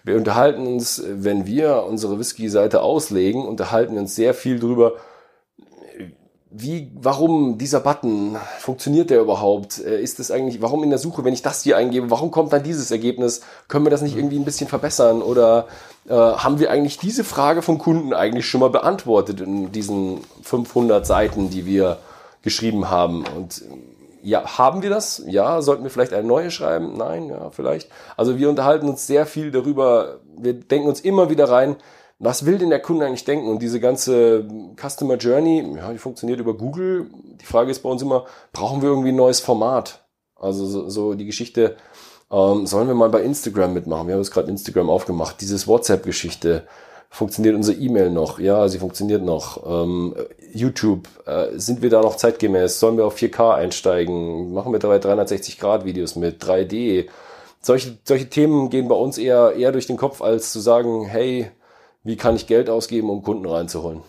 [0.04, 4.94] wir unterhalten uns, wenn wir unsere Whisky-Seite auslegen, unterhalten wir uns sehr viel drüber,
[6.50, 9.80] wie, warum dieser Button, funktioniert der überhaupt?
[9.80, 12.54] Äh, ist das eigentlich, warum in der Suche, wenn ich das hier eingebe, warum kommt
[12.54, 13.42] dann dieses Ergebnis?
[13.68, 15.22] Können wir das nicht irgendwie ein bisschen verbessern?
[15.22, 15.68] Oder
[16.08, 21.06] äh, haben wir eigentlich diese Frage vom Kunden eigentlich schon mal beantwortet in diesen 500
[21.06, 21.98] Seiten, die wir
[22.44, 23.26] geschrieben haben.
[23.36, 23.64] Und
[24.24, 25.22] ja, haben wir das?
[25.28, 26.98] Ja, sollten wir vielleicht eine neue schreiben?
[26.98, 27.90] Nein, ja, vielleicht.
[28.16, 30.20] Also wir unterhalten uns sehr viel darüber.
[30.38, 31.76] Wir denken uns immer wieder rein,
[32.20, 33.48] was will denn der Kunde eigentlich denken?
[33.48, 37.10] Und diese ganze Customer Journey, ja, die funktioniert über Google.
[37.40, 40.06] Die Frage ist bei uns immer, brauchen wir irgendwie ein neues Format?
[40.36, 41.78] Also so, so die Geschichte,
[42.32, 44.08] ähm, sollen wir mal bei Instagram mitmachen?
[44.08, 45.42] Wir haben jetzt gerade Instagram aufgemacht.
[45.42, 46.68] Dieses WhatsApp-Geschichte,
[47.10, 48.40] funktioniert unsere E-Mail noch?
[48.40, 49.66] Ja, sie funktioniert noch.
[49.66, 50.16] Ähm,
[50.54, 52.80] YouTube, äh, sind wir da noch zeitgemäß?
[52.80, 54.54] Sollen wir auf 4K einsteigen?
[54.54, 57.08] Machen wir dabei 360 Grad Videos mit 3D?
[57.62, 61.52] Solche, solche Themen gehen bei uns eher, eher durch den Kopf, als zu sagen, hey,
[62.04, 64.02] wie kann ich Geld ausgeben, um Kunden reinzuholen?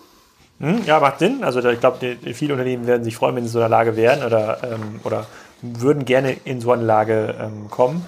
[0.60, 1.44] Hm, ja, macht Sinn.
[1.44, 4.24] Also ich glaube, viele Unternehmen werden sich freuen, wenn sie in so einer Lage wären
[4.24, 5.26] oder, ähm, oder
[5.62, 8.04] würden gerne in so eine Lage ähm, kommen.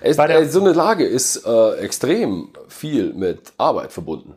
[0.00, 4.34] Es, äh, so eine Lage ist äh, extrem viel mit Arbeit verbunden.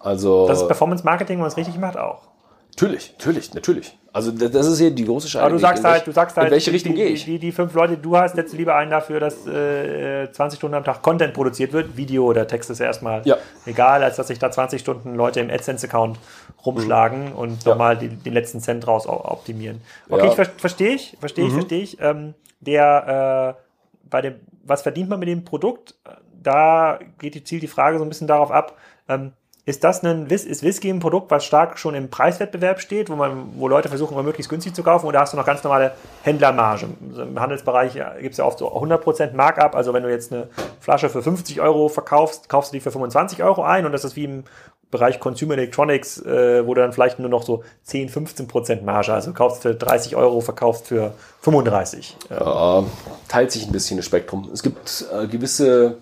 [0.00, 0.46] Also.
[0.46, 2.27] Das ist Performance Marketing, wenn man es richtig macht, auch.
[2.80, 3.98] Natürlich, natürlich, natürlich.
[4.12, 5.46] Also das ist hier die große Scheibe.
[5.46, 7.24] Aber du sagst halt, du sagst halt, in welche Richtung gehe ich?
[7.24, 10.30] Die, die, die, fünf Leute, die du hast, setzt du lieber ein dafür, dass äh,
[10.30, 11.96] 20 Stunden am Tag Content produziert wird.
[11.96, 13.36] Video oder Text ist erstmal ja.
[13.66, 16.18] egal, als dass sich da 20 Stunden Leute im AdSense-Account
[16.64, 17.36] rumschlagen mhm.
[17.36, 17.70] und ja.
[17.70, 19.80] nochmal den, letzten Cent raus optimieren.
[20.08, 20.30] Okay, ja.
[20.30, 21.54] ich ver verstehe ich, verstehe ich, mhm.
[21.54, 22.00] verstehe ich.
[22.00, 23.62] Ähm, der äh,
[24.08, 25.96] bei dem, was verdient man mit dem Produkt?
[26.40, 28.76] Da geht die, zielt die Frage so ein bisschen darauf ab,
[29.08, 29.32] ähm,
[29.68, 33.52] ist das ein ist Whisky ein Produkt, was stark schon im Preiswettbewerb steht, wo man,
[33.56, 35.92] wo Leute versuchen, immer möglichst günstig zu kaufen, oder hast du noch ganz normale
[36.22, 36.88] Händlermarge?
[37.16, 40.48] Im Handelsbereich gibt es ja oft so 100% Markup, also wenn du jetzt eine
[40.80, 44.16] Flasche für 50 Euro verkaufst, kaufst du die für 25 Euro ein und das ist
[44.16, 44.44] wie im
[44.90, 49.12] Bereich Consumer Electronics, äh, wo du dann vielleicht nur noch so 10, 15 Prozent Marge,
[49.12, 51.12] also kaufst für 30 Euro, verkaufst für
[51.42, 52.16] 35.
[52.30, 52.84] Ja,
[53.28, 54.48] teilt sich ein bisschen das Spektrum.
[54.50, 55.98] Es gibt äh, gewisse,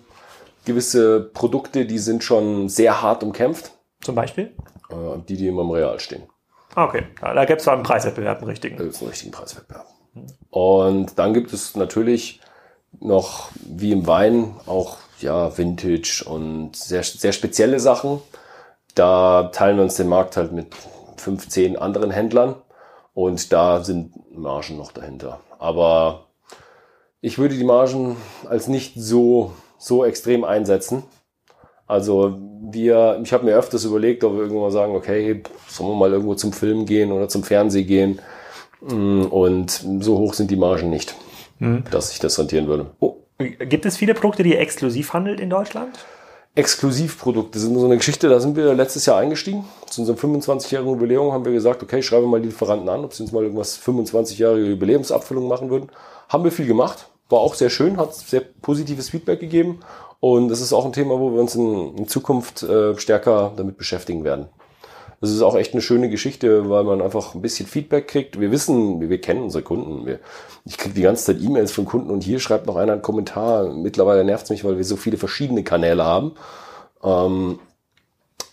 [0.67, 3.71] gewisse Produkte, die sind schon sehr hart umkämpft.
[4.01, 4.55] Zum Beispiel?
[4.89, 6.23] Äh, die, die immer im Real stehen.
[6.75, 7.07] Ah, okay.
[7.21, 8.77] Ja, da gibt es einen Preiswettbewerb, einen richtigen.
[8.77, 9.87] Da gibt es einen richtigen Preiswettbewerb.
[10.51, 12.41] Und dann gibt es natürlich
[12.99, 18.21] noch, wie im Wein, auch ja, Vintage und sehr, sehr spezielle Sachen.
[18.95, 20.75] Da teilen wir uns den Markt halt mit
[21.17, 22.55] 15 anderen Händlern
[23.13, 25.39] und da sind Margen noch dahinter.
[25.59, 26.27] Aber
[27.21, 31.03] ich würde die Margen als nicht so, so extrem einsetzen.
[31.87, 32.37] Also
[32.71, 36.11] wir, ich habe mir öfters überlegt, ob wir irgendwann mal sagen, okay, sollen wir mal
[36.11, 38.19] irgendwo zum Film gehen oder zum Fernsehen gehen.
[38.81, 41.15] Mm, und so hoch sind die Margen nicht,
[41.59, 41.83] mhm.
[41.91, 42.87] dass sich das rentieren würde.
[42.99, 45.97] Oh, gibt es viele Produkte, die ihr exklusiv handelt in Deutschland?
[46.55, 49.63] Exklusivprodukte sind so eine Geschichte, da sind wir letztes Jahr eingestiegen.
[49.85, 53.13] Zu unserem 25-jährigen Jubiläum haben wir gesagt, okay, schreiben wir mal die Lieferanten an, ob
[53.13, 55.91] sie uns mal irgendwas 25-jährige Jubiläumsabfüllung machen würden.
[56.29, 59.79] Haben wir viel gemacht, war auch sehr schön, hat sehr positives Feedback gegeben
[60.19, 63.77] und das ist auch ein Thema, wo wir uns in, in Zukunft äh, stärker damit
[63.77, 64.47] beschäftigen werden.
[65.19, 68.39] Das ist auch echt eine schöne Geschichte, weil man einfach ein bisschen Feedback kriegt.
[68.39, 70.05] Wir wissen, wir, wir kennen unsere Kunden.
[70.05, 70.19] Wir,
[70.63, 73.73] ich kriege die ganze Zeit E-Mails von Kunden und hier schreibt noch einer einen Kommentar.
[73.73, 76.33] Mittlerweile nervt es mich, weil wir so viele verschiedene Kanäle haben.
[77.03, 77.59] Ähm,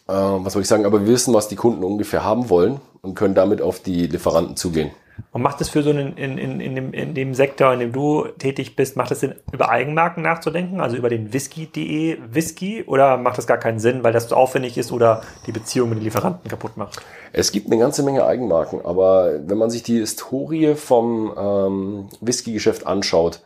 [0.09, 0.87] äh, was soll ich sagen?
[0.87, 4.57] Aber wir wissen, was die Kunden ungefähr haben wollen und können damit auf die Lieferanten
[4.57, 4.91] zugehen.
[5.31, 7.93] Und macht es für so einen, in, in, in, dem, in dem Sektor, in dem
[7.93, 13.17] du tätig bist, macht es Sinn, über Eigenmarken nachzudenken, also über den Whisky.de Whisky, oder
[13.17, 16.05] macht das gar keinen Sinn, weil das zu aufwendig ist oder die Beziehung mit den
[16.05, 17.01] Lieferanten kaputt macht?
[17.33, 22.87] Es gibt eine ganze Menge Eigenmarken, aber wenn man sich die Historie vom ähm, Whisky-Geschäft
[22.87, 23.41] anschaut,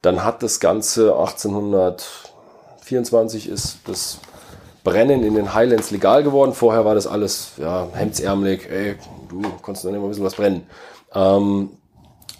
[0.00, 4.20] dann hat das Ganze 1824 ist das
[4.84, 6.52] Brennen in den Highlands legal geworden.
[6.52, 8.96] Vorher war das alles ja, hemdsärmelig, ey,
[9.28, 10.66] du konntest noch nicht mal bisschen was brennen.
[11.14, 11.70] Ähm,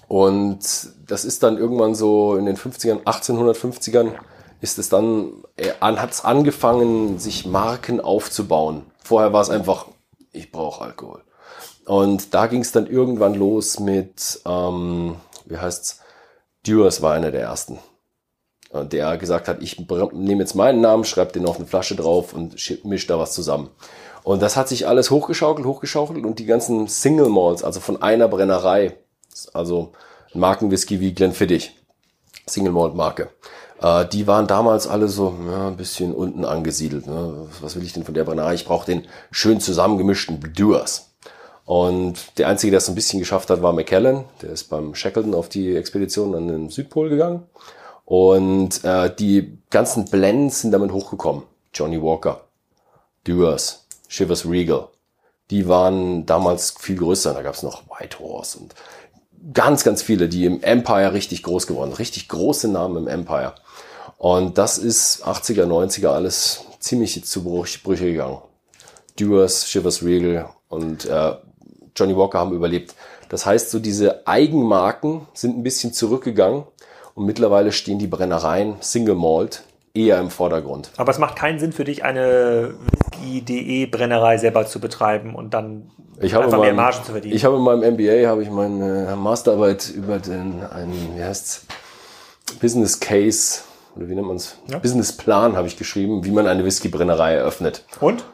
[0.09, 0.61] und
[1.07, 4.13] das ist dann irgendwann so in den 50ern, 1850ern,
[4.61, 8.85] ist es dann, äh, hat es angefangen, sich Marken aufzubauen.
[9.03, 9.87] Vorher war es einfach,
[10.33, 11.23] ich brauche Alkohol.
[11.87, 15.17] Und da ging es dann irgendwann los mit, ähm,
[15.47, 16.01] wie heißt's,
[16.67, 17.79] Dewars war einer der ersten.
[18.73, 19.79] Der gesagt hat, ich
[20.13, 22.55] nehme jetzt meinen Namen, schreibe den auf eine Flasche drauf und
[22.85, 23.69] mische da was zusammen.
[24.25, 28.29] Und das hat sich alles hochgeschaukelt, hochgeschaukelt und die ganzen Single Malls, also von einer
[28.29, 28.97] Brennerei,
[29.53, 29.93] also
[30.35, 31.77] Markenwhisky wie Glenfiddich,
[32.47, 33.31] Single Malt Marke,
[33.83, 37.07] äh, die waren damals alle so ja, ein bisschen unten angesiedelt.
[37.07, 37.49] Ne?
[37.61, 38.55] Was will ich denn von der Brennerei?
[38.55, 41.11] Ich brauche den schön zusammengemischten Bluders.
[41.65, 44.25] Und der Einzige, der es ein bisschen geschafft hat, war McKellen.
[44.41, 47.45] Der ist beim Shackleton auf die Expedition an den Südpol gegangen.
[48.05, 51.45] Und äh, die ganzen Blends sind damit hochgekommen.
[51.73, 52.43] Johnny Walker,
[53.27, 53.82] Dewars,
[54.13, 54.89] Shivers Regal.
[55.51, 57.33] Die waren damals viel größer.
[57.33, 58.75] Da gab es noch White Horse und
[59.55, 63.55] ganz, ganz viele, die im Empire richtig groß geworden Richtig große Namen im Empire.
[64.19, 68.39] Und das ist 80er, 90er alles ziemlich zu Brüche gegangen.
[69.19, 71.33] Dewars, Shivers Regal und äh,
[71.97, 72.95] Johnny Walker haben überlebt.
[73.31, 76.65] Das heißt, so diese Eigenmarken sind ein bisschen zurückgegangen
[77.15, 79.63] und mittlerweile stehen die Brennereien Single Malt
[79.95, 80.91] eher im Vordergrund.
[80.99, 82.75] Aber es macht keinen Sinn für dich, eine
[83.23, 87.35] Whisky.de Brennerei selber zu betreiben und dann ich einfach meinem, mehr Margen zu verdienen.
[87.35, 91.67] Ich habe in meinem MBA habe ich meine Masterarbeit über den einen, wie heißt's,
[92.61, 93.63] Business Case
[93.97, 94.57] oder wie nennt man es?
[94.69, 94.79] Ja.
[94.79, 97.85] Business Plan habe ich geschrieben, wie man eine Whisky-Brennerei eröffnet.
[98.01, 98.25] Und?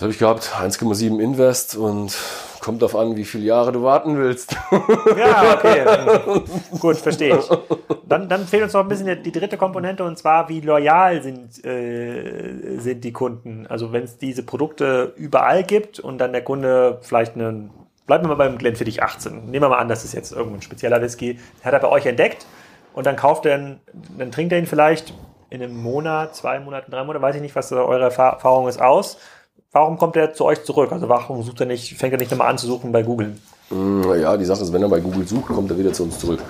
[0.00, 2.16] Das habe ich gehabt, 1,7 Invest und
[2.60, 4.56] Kommt auf an, wie viele Jahre du warten willst.
[5.16, 6.42] Ja, okay.
[6.78, 7.48] Gut, verstehe ich.
[8.06, 11.22] Dann, dann fehlt uns noch ein bisschen die, die dritte Komponente und zwar, wie loyal
[11.22, 13.66] sind, äh, sind die Kunden.
[13.66, 17.70] Also wenn es diese Produkte überall gibt und dann der Kunde vielleicht einen,
[18.06, 19.50] bleiben wir mal beim Glenfiddich 18.
[19.50, 21.38] Nehmen wir mal an, das ist jetzt irgendein spezieller Whisky.
[21.62, 22.46] Hat er bei euch entdeckt
[22.92, 23.80] und dann kauft er, ihn,
[24.18, 25.14] dann trinkt er ihn vielleicht
[25.50, 29.18] in einem Monat, zwei Monaten, drei Monaten, weiß ich nicht, was eure Erfahrung ist, aus
[29.72, 30.92] warum kommt er zu euch zurück?
[30.92, 33.36] Also warum sucht er nicht, fängt er nicht nochmal an zu suchen bei Google?
[33.70, 36.18] Mm, ja, die Sache ist, wenn er bei Google sucht, kommt er wieder zu uns
[36.18, 36.40] zurück.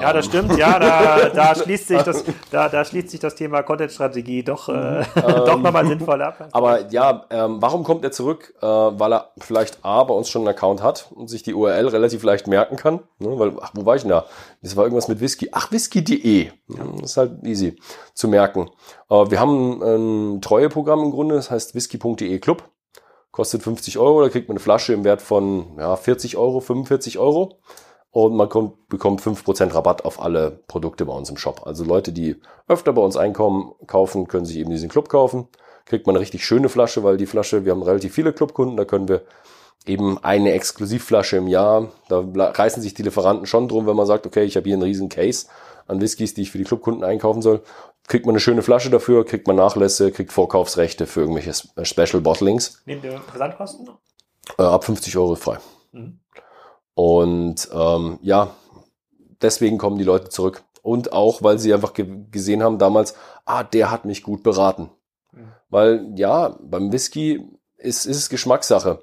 [0.00, 0.56] Ja, das stimmt.
[0.56, 5.00] Ja, da, da, schließt sich das, da, da schließt sich das Thema Content-Strategie doch, äh,
[5.00, 6.48] ähm, doch nochmal sinnvoll ab.
[6.52, 8.54] Aber ja, ähm, warum kommt er zurück?
[8.60, 11.88] Äh, weil er vielleicht A, bei uns schon einen Account hat und sich die URL
[11.88, 13.00] relativ leicht merken kann.
[13.18, 13.38] Ne?
[13.38, 14.26] Weil, ach, wo war ich denn da?
[14.62, 15.48] Das war irgendwas mit Whisky.
[15.52, 16.50] Ach, whisky.de.
[17.00, 17.78] Das ist halt easy
[18.14, 18.70] zu merken.
[19.10, 22.64] Äh, wir haben ein Treueprogramm im Grunde, das heißt whisky.de Club.
[23.30, 27.18] Kostet 50 Euro, da kriegt man eine Flasche im Wert von ja, 40 Euro, 45
[27.18, 27.58] Euro
[28.14, 31.66] und man kommt, bekommt 5% Rabatt auf alle Produkte bei uns im Shop.
[31.66, 32.36] Also Leute, die
[32.68, 35.48] öfter bei uns einkommen, kaufen, können sich eben diesen Club kaufen.
[35.84, 38.84] Kriegt man eine richtig schöne Flasche, weil die Flasche, wir haben relativ viele Clubkunden, da
[38.84, 39.22] können wir
[39.84, 41.90] eben eine Exklusivflasche im Jahr.
[42.08, 44.84] Da reißen sich die Lieferanten schon drum, wenn man sagt, okay, ich habe hier einen
[44.84, 45.48] riesen Case
[45.88, 47.62] an Whiskys, die ich für die Clubkunden einkaufen soll.
[48.06, 51.52] Kriegt man eine schöne Flasche dafür, kriegt man Nachlässe, kriegt Vorkaufsrechte für irgendwelche
[51.82, 52.80] Special Bottlings.
[52.86, 53.88] Nehmt ihr Versandkosten?
[54.56, 55.58] Äh, ab 50 Euro frei.
[55.90, 56.20] Mhm.
[56.94, 58.54] Und ähm, ja,
[59.42, 60.62] deswegen kommen die Leute zurück.
[60.82, 63.14] Und auch, weil sie einfach ge gesehen haben damals,
[63.46, 64.90] ah, der hat mich gut beraten.
[65.32, 65.52] Mhm.
[65.70, 69.02] Weil ja, beim Whisky ist, ist es Geschmackssache.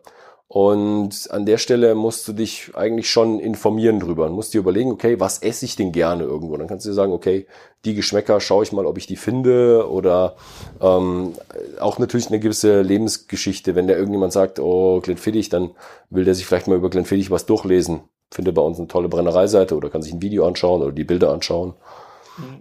[0.53, 4.91] Und an der Stelle musst du dich eigentlich schon informieren drüber und musst dir überlegen,
[4.91, 6.57] okay, was esse ich denn gerne irgendwo?
[6.57, 7.47] Dann kannst du dir sagen, okay,
[7.85, 10.35] die Geschmäcker schaue ich mal, ob ich die finde oder
[10.81, 11.35] ähm,
[11.79, 13.75] auch natürlich eine gewisse Lebensgeschichte.
[13.75, 15.69] Wenn der irgendjemand sagt, oh, Glenfiddich, dann
[16.09, 18.01] will der sich vielleicht mal über Glenfiddich was durchlesen.
[18.29, 21.31] Finde bei uns eine tolle Brennereiseite oder kann sich ein Video anschauen oder die Bilder
[21.31, 21.75] anschauen.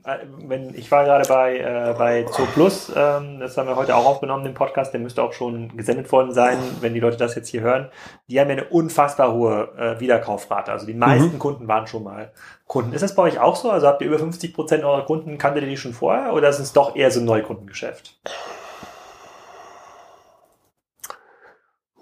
[0.05, 3.97] Äh, wenn, ich war gerade bei, äh, bei Zoo Plus, ähm, das haben wir heute
[3.97, 7.35] auch aufgenommen, den Podcast, der müsste auch schon gesendet worden sein, wenn die Leute das
[7.35, 7.91] jetzt hier hören.
[8.29, 10.73] Die haben ja eine unfassbar hohe äh, Wiederkaufrate.
[10.73, 11.39] Also die meisten mhm.
[11.39, 12.33] Kunden waren schon mal
[12.67, 12.93] Kunden.
[12.93, 13.71] Ist das bei euch auch so?
[13.71, 16.61] Also habt ihr über 50 Prozent eurer Kunden, kanntet ihr die schon vorher oder ist
[16.61, 18.19] es doch eher so ein Neukundengeschäft?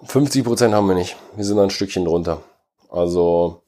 [0.03, 1.17] 50 Prozent haben wir nicht.
[1.35, 2.41] Wir sind ein Stückchen drunter.
[2.89, 3.61] Also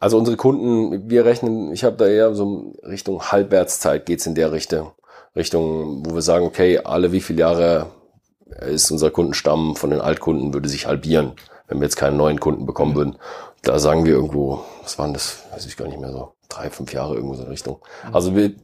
[0.00, 4.50] also unsere Kunden, wir rechnen, ich habe da eher so Richtung Halbwertszeit geht's in der
[4.50, 4.92] Richtung,
[5.36, 7.86] Richtung, wo wir sagen, okay, alle wie viele Jahre
[8.60, 11.32] ist unser Kundenstamm von den Altkunden würde sich halbieren,
[11.68, 13.16] wenn wir jetzt keinen neuen Kunden bekommen würden.
[13.62, 16.92] Da sagen wir irgendwo, was waren das, weiß ich gar nicht mehr so, drei, fünf
[16.92, 17.80] Jahre irgendwo so in Richtung.
[18.10, 18.54] Also wir,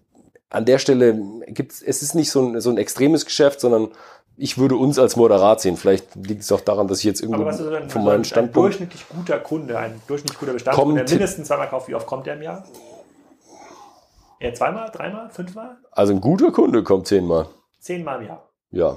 [0.48, 3.88] an der Stelle gibt's, es ist nicht so ein, so ein extremes Geschäft, sondern
[4.36, 5.76] ich würde uns als moderat sehen.
[5.76, 8.56] Vielleicht liegt es auch daran, dass ich jetzt irgendwo was ist denn, von meinem Standpunkt...
[8.56, 11.88] Ein durchschnittlich guter Kunde, ein durchschnittlich guter Bestandskunde, der mindestens zweimal kauft.
[11.88, 12.64] Wie oft kommt der im Jahr?
[14.38, 15.78] Eher zweimal, dreimal, fünfmal?
[15.92, 17.46] Also ein guter Kunde kommt zehnmal.
[17.80, 18.50] Zehnmal im Jahr?
[18.70, 18.96] Ja.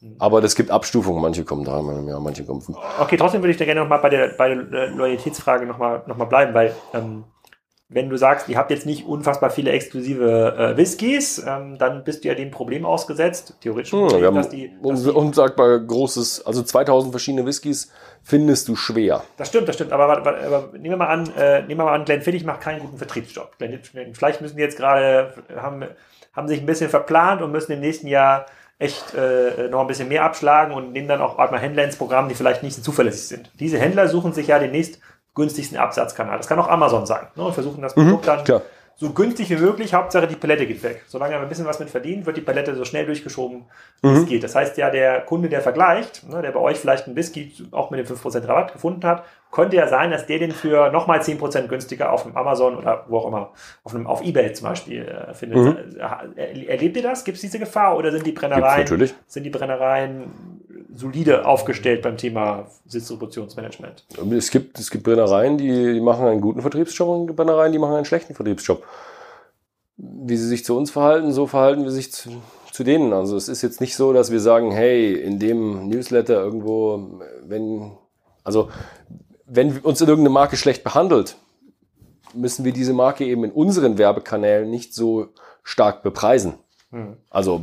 [0.00, 0.16] Hm.
[0.18, 1.22] Aber das gibt Abstufungen.
[1.22, 2.78] Manche kommen dreimal im Jahr, manche kommen fünf.
[2.98, 6.24] Okay, trotzdem würde ich da gerne nochmal bei der, bei der Loyalitätsfrage nochmal noch mal
[6.24, 6.74] bleiben, weil...
[6.92, 7.24] Ähm,
[7.92, 12.24] wenn du sagst, ihr habt jetzt nicht unfassbar viele exklusive äh, Whiskys, ähm, dann bist
[12.24, 17.12] du ja dem Problem ausgesetzt, theoretisch, hm, Problem, dass die, dass unsagbar großes, also 2000
[17.12, 19.22] verschiedene Whiskys findest du schwer.
[19.36, 19.92] Das stimmt, das stimmt.
[19.92, 22.80] Aber, aber, aber nehmen wir mal an, äh, nehmen wir mal an, Glenfiddich macht keinen
[22.80, 23.52] guten Vertriebsjob.
[24.12, 25.84] Vielleicht müssen die jetzt gerade haben,
[26.32, 28.46] haben sich ein bisschen verplant und müssen im nächsten Jahr
[28.78, 32.28] echt äh, noch ein bisschen mehr abschlagen und nehmen dann auch mal Händler ins Programm,
[32.28, 33.50] die vielleicht nicht so zuverlässig sind.
[33.60, 35.00] Diese Händler suchen sich ja demnächst
[35.34, 36.36] günstigsten Absatzkanal.
[36.36, 37.26] Das kann auch Amazon sein.
[37.36, 37.44] Ne?
[37.44, 38.62] Und versuchen das Produkt mhm, dann klar.
[38.96, 39.94] so günstig wie möglich.
[39.94, 41.02] Hauptsache die Palette geht weg.
[41.06, 43.64] Solange er ein bisschen was mit verdient, wird die Palette so schnell durchgeschoben,
[44.02, 44.16] wie mhm.
[44.16, 44.44] es geht.
[44.44, 47.90] Das heißt ja, der Kunde, der vergleicht, ne, der bei euch vielleicht ein Whisky auch
[47.90, 51.68] mit dem 5% Rabatt gefunden hat, könnte ja sein, dass der den für nochmal 10%
[51.68, 53.50] günstiger auf dem Amazon oder wo auch immer,
[53.84, 55.58] auf, einem, auf Ebay zum Beispiel äh, findet.
[55.58, 56.36] Mhm.
[56.36, 57.24] Erlebt ihr das?
[57.24, 60.61] Gibt es diese Gefahr oder sind die Brennereien, sind die Brennereien
[60.94, 64.04] solide aufgestellt beim Thema Distributionsmanagement?
[64.36, 67.94] Es gibt, es gibt Brennereien, die, die machen einen guten Vertriebsjob und Brennereien, die machen
[67.94, 68.84] einen schlechten Vertriebsjob.
[69.96, 72.30] Wie sie sich zu uns verhalten, so verhalten wir sich zu,
[72.72, 73.12] zu denen.
[73.12, 77.92] Also es ist jetzt nicht so, dass wir sagen, hey, in dem Newsletter irgendwo, wenn,
[78.44, 78.70] also
[79.46, 81.36] wenn uns irgendeine Marke schlecht behandelt,
[82.34, 85.28] müssen wir diese Marke eben in unseren Werbekanälen nicht so
[85.62, 86.54] stark bepreisen.
[86.90, 87.16] Hm.
[87.30, 87.62] Also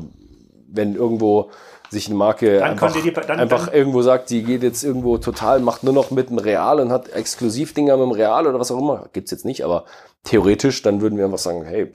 [0.72, 1.50] wenn irgendwo
[1.90, 5.60] sich eine Marke einfach, die, dann, einfach dann, irgendwo sagt, die geht jetzt irgendwo total,
[5.60, 8.78] macht nur noch mit dem Real und hat Exklusivdinger mit dem Real oder was auch
[8.78, 9.10] immer.
[9.14, 9.86] Gibt's jetzt nicht, aber
[10.24, 11.92] theoretisch, dann würden wir einfach sagen, hey,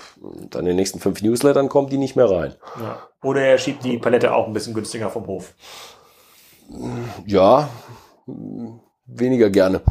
[0.50, 2.54] dann in den nächsten fünf Newslettern kommt die nicht mehr rein.
[2.80, 2.98] Ja.
[3.22, 5.54] Oder er schiebt die Palette auch ein bisschen günstiger vom Hof.
[7.26, 7.68] Ja,
[9.06, 9.82] weniger gerne.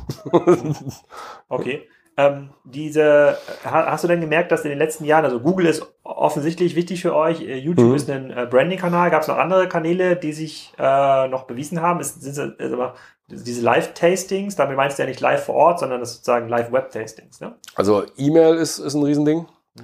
[1.50, 1.88] okay.
[2.16, 6.76] Ähm, diese, hast du denn gemerkt, dass in den letzten Jahren, also Google ist offensichtlich
[6.76, 7.96] wichtig für euch, äh, YouTube mhm.
[7.96, 12.00] ist ein äh, Branding-Kanal, gab es noch andere Kanäle, die sich äh, noch bewiesen haben?
[12.00, 12.92] Ist, sind, also
[13.28, 17.56] diese Live-Tastings, damit meinst du ja nicht live vor Ort, sondern das sozusagen Live-Web-Tastings, ne?
[17.74, 19.48] Also E-Mail ist, ist ein Riesending.
[19.74, 19.84] Mhm.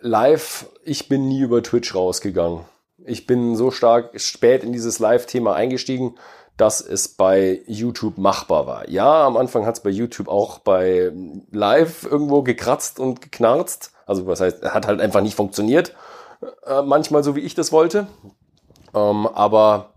[0.00, 2.60] Live, ich bin nie über Twitch rausgegangen.
[3.04, 6.14] Ich bin so stark spät in dieses Live-Thema eingestiegen
[6.56, 8.88] dass es bei YouTube machbar war.
[8.88, 11.12] Ja, am Anfang hat es bei YouTube auch bei
[11.50, 13.92] Live irgendwo gekratzt und geknarzt.
[14.06, 15.94] Also was heißt, hat halt einfach nicht funktioniert.
[16.66, 18.06] Äh, manchmal so, wie ich das wollte.
[18.94, 19.94] Ähm, aber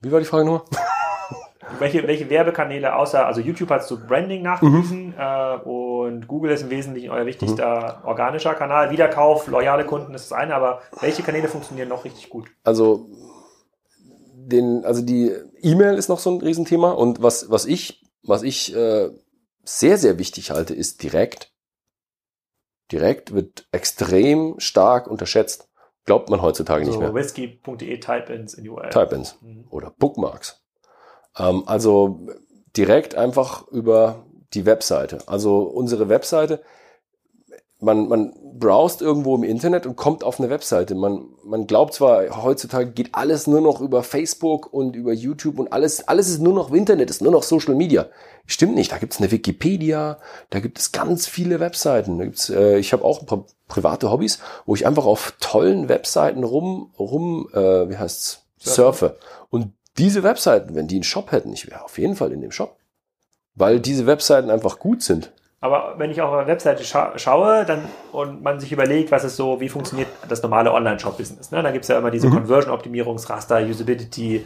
[0.00, 0.64] wie war die Frage nur?
[1.78, 5.14] welche, welche Werbekanäle außer, also YouTube hast du Branding nachgewiesen mhm.
[5.18, 8.08] äh, und Google ist im Wesentlichen euer wichtigster mhm.
[8.08, 8.90] organischer Kanal.
[8.90, 12.48] Wiederkauf, loyale Kunden ist das eine, aber welche Kanäle funktionieren noch richtig gut?
[12.64, 13.08] Also
[14.46, 18.74] den, also die E-Mail ist noch so ein Riesenthema und was, was ich, was ich
[18.74, 19.10] äh,
[19.64, 21.52] sehr, sehr wichtig halte, ist direkt.
[22.90, 25.68] Direkt wird extrem stark unterschätzt.
[26.04, 27.14] Glaubt man heutzutage also nicht mehr.
[27.14, 28.90] Whisky.de Type-ins in URL.
[28.90, 29.66] Type-ins mhm.
[29.70, 30.62] oder Bookmarks.
[31.38, 32.26] Ähm, also
[32.76, 35.18] direkt einfach über die Webseite.
[35.26, 36.62] Also unsere Webseite,
[37.82, 40.94] man, man browst irgendwo im Internet und kommt auf eine Webseite.
[40.94, 45.72] Man, man glaubt zwar, heutzutage geht alles nur noch über Facebook und über YouTube und
[45.72, 48.06] alles, alles ist nur noch Internet, ist nur noch Social Media.
[48.46, 50.18] Stimmt nicht, da gibt's eine Wikipedia,
[50.50, 52.18] da gibt es ganz viele Webseiten.
[52.18, 55.88] Da gibt's, äh, ich habe auch ein paar private Hobbys, wo ich einfach auf tollen
[55.88, 59.18] Webseiten rum, rum äh, wie heißt's, surfe.
[59.50, 62.52] Und diese Webseiten, wenn die einen Shop hätten, ich wäre auf jeden Fall in dem
[62.52, 62.76] Shop.
[63.56, 65.32] Weil diese Webseiten einfach gut sind.
[65.62, 69.36] Aber wenn ich auf eine Webseite scha schaue dann, und man sich überlegt, was ist
[69.36, 71.62] so, wie funktioniert das normale Online-Shop-Business, ne?
[71.62, 72.34] dann gibt es ja immer diese mhm.
[72.34, 74.44] Conversion-Optimierungsraster, Usability.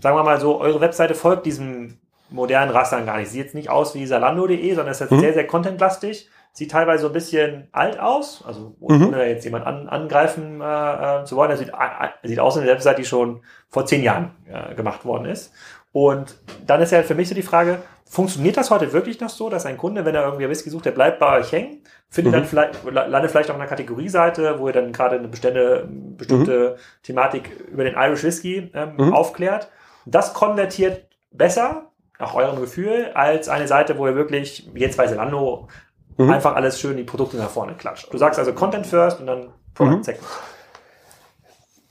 [0.00, 1.98] Sagen wir mal so, eure Webseite folgt diesem
[2.30, 3.30] modernen Rastern gar nicht.
[3.30, 5.20] Sieht jetzt nicht aus wie salando.de, sondern ist jetzt mhm.
[5.20, 6.30] sehr, sehr contentlastig.
[6.52, 9.14] Sieht teilweise so ein bisschen alt aus, also ohne mhm.
[9.14, 11.50] jetzt jemand an, angreifen äh, äh zu wollen.
[11.50, 15.04] Das sieht, äh, sieht aus wie eine Webseite, die schon vor zehn Jahren äh, gemacht
[15.04, 15.52] worden ist.
[15.90, 17.78] Und dann ist ja für mich so die Frage,
[18.08, 20.92] funktioniert das heute wirklich noch so, dass ein Kunde, wenn er irgendwie Whisky sucht, der
[20.92, 22.36] bleibt bei euch hängen, findet mhm.
[22.36, 27.02] dann vielleicht, landet vielleicht auf einer Kategorieseite, wo er dann gerade eine bestände, bestimmte mhm.
[27.02, 29.12] Thematik über den Irish Whisky ähm, mhm.
[29.12, 29.68] aufklärt.
[30.06, 35.68] Das konvertiert besser, nach eurem Gefühl, als eine Seite, wo er wirklich, jetzt bei Zalando,
[36.16, 36.30] mhm.
[36.30, 38.12] einfach alles schön die Produkte nach vorne klatscht.
[38.12, 40.02] Du sagst also Content first und dann Product mhm.
[40.02, 40.26] second.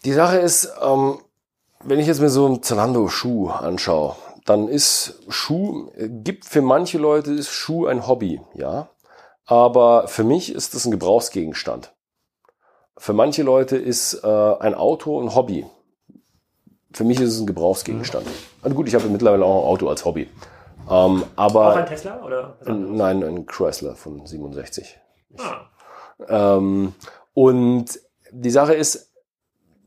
[0.03, 1.19] Die Sache ist, ähm,
[1.83, 4.15] wenn ich jetzt mir so einen Zalando-Schuh anschaue,
[4.47, 8.89] dann ist Schuh, gibt für manche Leute ist Schuh ein Hobby, ja.
[9.45, 11.93] Aber für mich ist das ein Gebrauchsgegenstand.
[12.97, 15.65] Für manche Leute ist äh, ein Auto ein Hobby.
[16.93, 18.25] Für mich ist es ein Gebrauchsgegenstand.
[18.25, 18.31] Mhm.
[18.61, 20.29] Also gut, ich habe mittlerweile auch ein Auto als Hobby.
[20.89, 22.57] Ähm, aber auch ein Tesla oder?
[22.65, 24.97] Nein, ein Chrysler von 67.
[25.37, 26.57] Ah.
[26.57, 26.95] Ähm,
[27.33, 27.99] und
[28.31, 29.06] die Sache ist,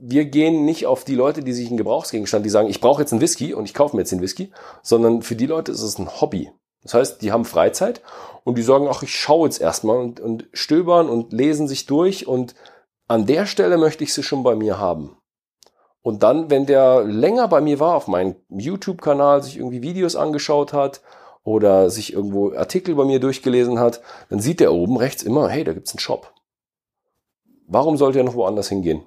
[0.00, 3.12] wir gehen nicht auf die Leute, die sich einen Gebrauchsgegenstand, die sagen, ich brauche jetzt
[3.12, 4.50] einen Whisky und ich kaufe mir jetzt den Whisky,
[4.82, 6.50] sondern für die Leute ist es ein Hobby.
[6.82, 8.00] Das heißt, die haben Freizeit
[8.44, 12.26] und die sagen, ach, ich schaue jetzt erstmal und, und stöbern und lesen sich durch
[12.26, 12.54] und
[13.06, 15.16] an der Stelle möchte ich sie schon bei mir haben.
[16.02, 20.72] Und dann, wenn der länger bei mir war auf meinem YouTube-Kanal, sich irgendwie Videos angeschaut
[20.72, 21.02] hat
[21.42, 25.64] oder sich irgendwo Artikel bei mir durchgelesen hat, dann sieht der oben rechts immer, hey,
[25.64, 26.32] da gibt's einen Shop.
[27.66, 29.04] Warum sollte er noch woanders hingehen?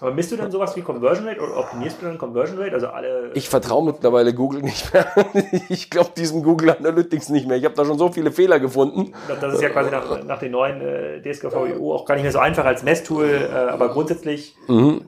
[0.00, 2.74] Aber misst du dann sowas wie Conversion Rate oder optimierst du dann Conversion Rate?
[2.74, 3.30] Also alle.
[3.34, 5.06] Ich vertraue mittlerweile Google nicht mehr.
[5.68, 7.56] ich glaube diesem Google Analytics nicht mehr.
[7.56, 9.12] Ich habe da schon so viele Fehler gefunden.
[9.40, 12.40] Das ist ja quasi nach, nach den neuen äh, DSGVO auch gar nicht mehr so
[12.40, 15.02] einfach als Messtool, äh, aber grundsätzlich mhm.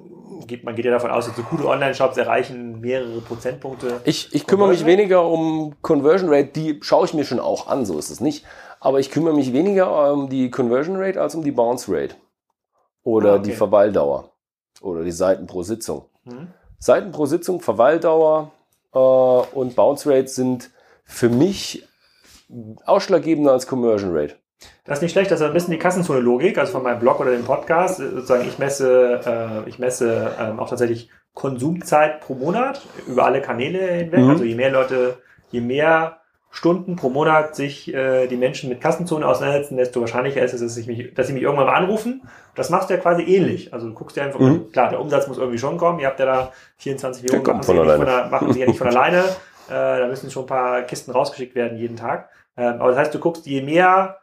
[0.47, 4.01] geht man geht ja davon aus, dass so gute Online-Shops erreichen mehrere Prozentpunkte.
[4.05, 7.85] Ich, ich kümmere mich weniger um Conversion Rate, die schaue ich mir schon auch an,
[7.85, 8.45] so ist es nicht.
[8.79, 12.15] Aber ich kümmere mich weniger um die Conversion Rate als um die Bounce Rate.
[13.03, 13.45] Oder ah, okay.
[13.45, 14.31] die Verweildauer
[14.81, 16.07] oder die Seiten pro Sitzung.
[16.25, 16.49] Mhm.
[16.79, 18.53] Seiten pro Sitzung, Verweildauer
[18.93, 20.71] äh, und Bounce Rate sind
[21.05, 21.87] für mich
[22.85, 24.37] ausschlaggebender als Conversion Rate.
[24.85, 27.33] Das ist nicht schlecht, das ist ein bisschen die Kassenzone-Logik, also von meinem Blog oder
[27.33, 27.99] dem Podcast.
[27.99, 33.87] Sozusagen, ich messe, äh, ich messe ähm, auch tatsächlich Konsumzeit pro Monat über alle Kanäle
[33.93, 34.21] hinweg.
[34.21, 34.31] Mhm.
[34.31, 35.19] Also je mehr Leute,
[35.51, 36.21] je mehr
[36.57, 40.77] Stunden pro Monat sich äh, die Menschen mit Kassenzone auseinandersetzen, desto wahrscheinlicher ist es, dass,
[40.79, 42.23] ich mich, dass sie mich irgendwann mal anrufen.
[42.55, 43.75] Das machst du ja quasi ähnlich.
[43.75, 44.73] Also du guckst dir einfach, mhm.
[44.73, 45.99] klar, der Umsatz muss irgendwie schon kommen.
[45.99, 48.79] Ihr habt ja da 24 Millionen, machen sie, ja von der, machen sie ja nicht
[48.79, 49.19] von alleine.
[49.69, 52.31] Äh, da müssen schon ein paar Kisten rausgeschickt werden jeden Tag.
[52.57, 54.17] Ähm, aber das heißt, du guckst, je mehr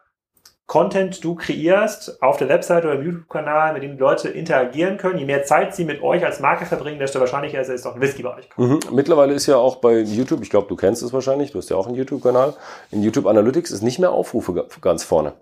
[0.66, 5.26] Content du kreierst auf der Webseite oder im YouTube-Kanal, mit dem Leute interagieren können, je
[5.26, 8.01] mehr Zeit sie mit euch als Marke verbringen, desto wahrscheinlicher ist es, dass auch ein
[8.01, 8.70] Whisky bei euch kommt.
[8.70, 8.95] Mhm.
[8.95, 11.76] Mittlerweile ist ja auch bei YouTube, ich glaube, du kennst es wahrscheinlich, du hast ja
[11.76, 12.53] auch einen YouTube-Kanal,
[12.91, 15.34] in YouTube Analytics ist nicht mehr Aufrufe ganz vorne.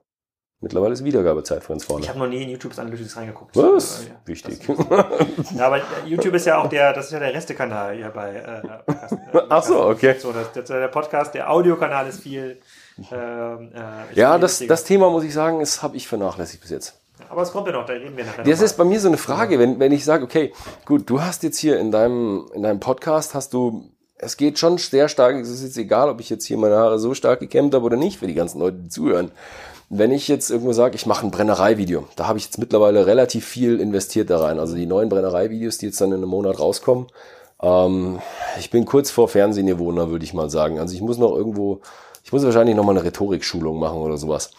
[0.64, 2.04] Mittlerweile ist Wiedergabezeit ganz vorne.
[2.04, 3.56] Ich habe noch nie in YouTube Analytics reingeguckt.
[3.56, 4.06] Was?
[4.08, 4.60] Ja, Wichtig.
[5.58, 8.62] ja, aber YouTube ist ja auch der, das ist ja der Restekanal hier bei äh,
[8.86, 10.16] Podcast, äh, Ach so, okay.
[10.20, 12.60] So, das, das, der Podcast, der Audiokanal ist viel
[13.12, 17.02] äh, ja, das, das Thema muss ich sagen, das habe ich vernachlässigt bis jetzt.
[17.30, 18.44] Aber es kommt ja noch, da reden wir nachher.
[18.44, 20.54] Das ist bei mir so eine Frage, wenn, wenn ich sage, okay,
[20.86, 24.78] gut, du hast jetzt hier in deinem, in deinem Podcast, hast du, es geht schon
[24.78, 27.74] sehr stark, es ist jetzt egal, ob ich jetzt hier meine Haare so stark gekämmt
[27.74, 29.32] habe oder nicht, für die ganzen Leute, die zuhören.
[29.90, 33.46] Wenn ich jetzt irgendwo sage, ich mache ein Brennerei-Video, da habe ich jetzt mittlerweile relativ
[33.46, 34.58] viel investiert da rein.
[34.60, 37.08] Also die neuen Brennerei-Videos, die jetzt dann in einem Monat rauskommen.
[37.62, 38.20] Ähm,
[38.58, 40.80] ich bin kurz vor Fernsehniveau, würde ich mal sagen.
[40.80, 41.82] Also ich muss noch irgendwo
[42.24, 44.52] ich muss wahrscheinlich nochmal eine Rhetorikschulung machen oder sowas.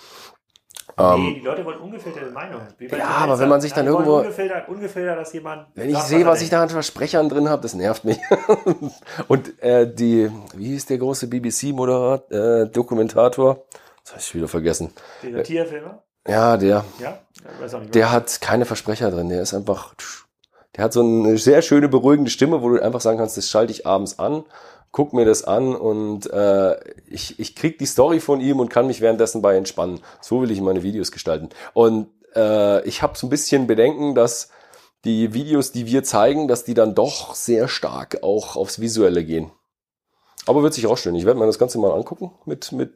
[0.96, 2.60] Nee, ähm, die Leute wollen ungefilterte Meinung.
[2.78, 4.18] Ja, aber wenn man sich dann irgendwo.
[4.18, 5.68] Ungefiltert, ungefiltert, dass jemand.
[5.74, 8.18] Wenn ich sehe, was ich da an Versprechern drin habe, das nervt mich.
[9.28, 13.64] Und äh, die, wie hieß der große BBC-Moderator, äh, Dokumentator?
[14.04, 14.92] Das habe ich wieder vergessen.
[15.22, 16.02] Der Tierfilmer?
[16.26, 16.84] Ja, der.
[16.98, 17.18] Ja?
[17.60, 19.28] Weiß auch nicht, der hat keine Versprecher drin.
[19.28, 19.94] Der ist einfach.
[20.76, 23.72] Der hat so eine sehr schöne, beruhigende Stimme, wo du einfach sagen kannst, das schalte
[23.72, 24.44] ich abends an
[24.92, 28.86] guck mir das an und äh, ich, ich krieg die Story von ihm und kann
[28.86, 30.00] mich währenddessen bei entspannen.
[30.20, 31.48] So will ich meine Videos gestalten.
[31.72, 34.50] Und äh, ich habe so ein bisschen Bedenken, dass
[35.04, 39.50] die Videos, die wir zeigen, dass die dann doch sehr stark auch aufs Visuelle gehen.
[40.46, 41.16] Aber wird sich rausstellen.
[41.16, 42.94] Ich werde mir das Ganze mal angucken mit, mit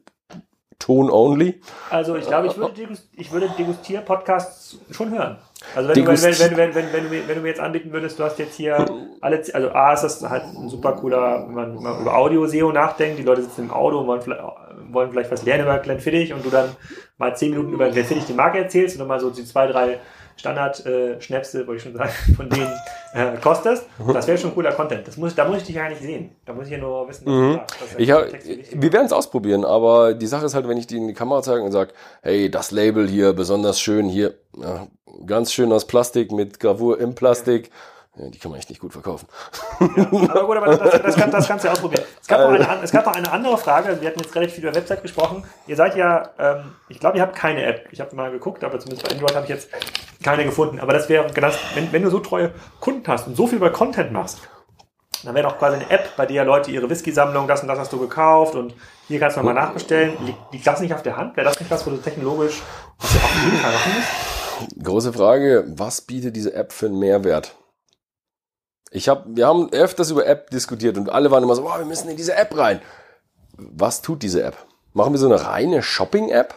[0.78, 1.60] Ton only.
[1.90, 2.72] Also ich glaube, ich würde,
[3.16, 5.38] ich würde Degustier-Podcasts schon hören.
[5.74, 7.92] Also wenn du, wenn, wenn, wenn, wenn, wenn, wenn, du, wenn du mir jetzt anbieten
[7.92, 8.84] würdest, du hast jetzt hier
[9.22, 12.72] alle, also A ist das halt ein super cooler, wenn man, wenn man über Audio-SEO
[12.72, 14.42] nachdenkt, die Leute sitzen im Auto und wollen vielleicht,
[14.90, 16.68] wollen vielleicht was lernen über Glenfiddich und du dann
[17.16, 19.98] mal zehn Minuten über Glenfiddich die Marke erzählst und dann mal so die zwei, drei
[20.36, 22.72] Standard-Schnäpse, äh, wollte ich schon sagen, von denen
[23.14, 23.86] äh, kostest.
[23.98, 24.12] Mhm.
[24.12, 25.06] Das wäre schon cooler Content.
[25.06, 26.30] Das muss, da muss ich dich ja nicht sehen.
[26.44, 27.52] Da muss ich ja nur wissen, was mhm.
[27.52, 27.94] du sagst.
[27.98, 31.08] Ich hab, wir werden es ausprobieren, aber die Sache ist halt, wenn ich die in
[31.08, 34.86] die Kamera zeige und sage, hey, das Label hier besonders schön, hier ja,
[35.26, 37.66] ganz schön aus Plastik mit Gravur im Plastik.
[37.66, 37.72] Ja,
[38.18, 39.28] die kann man echt nicht gut verkaufen.
[39.80, 42.04] Ja, aber gut, aber das, das, kann, das kannst du ja ausprobieren.
[42.20, 44.00] Es gab, noch eine, es gab noch eine andere Frage.
[44.00, 45.44] Wir hatten jetzt relativ viel über Website gesprochen.
[45.66, 47.88] Ihr seid ja, ähm, ich glaube, ihr habt keine App.
[47.92, 49.68] Ich habe mal geguckt, aber zumindest bei Android habe ich jetzt
[50.22, 50.80] keine gefunden.
[50.80, 51.26] Aber das wäre
[51.74, 54.40] wenn, wenn du so treue Kunden hast und so viel bei Content machst,
[55.24, 57.92] dann wäre doch quasi eine App, bei der Leute ihre Whisky-Sammlung, das und das hast
[57.92, 58.74] du gekauft und
[59.08, 60.12] hier kannst du nochmal nachbestellen.
[60.24, 61.36] Liegt, liegt das nicht auf der Hand?
[61.36, 62.62] Wäre das nicht was, wo du technologisch
[62.98, 64.84] was du auf jeden Fall machen musst?
[64.84, 67.56] Große Frage, was bietet diese App für einen Mehrwert?
[68.96, 71.84] Ich hab, wir haben öfters über App diskutiert und alle waren immer so, wow, wir
[71.84, 72.80] müssen in diese App rein.
[73.58, 74.56] Was tut diese App?
[74.94, 76.54] Machen wir so eine reine Shopping-App?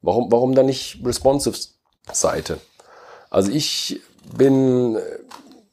[0.00, 1.58] Warum, warum dann nicht responsive
[2.10, 2.58] Seite?
[3.28, 4.00] Also ich
[4.34, 4.98] bin,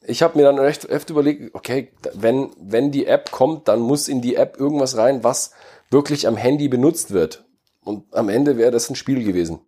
[0.06, 4.06] ich habe mir dann recht öfter überlegt, okay, wenn, wenn die App kommt, dann muss
[4.06, 5.52] in die App irgendwas rein, was
[5.90, 7.46] wirklich am Handy benutzt wird.
[7.82, 9.60] Und am Ende wäre das ein Spiel gewesen.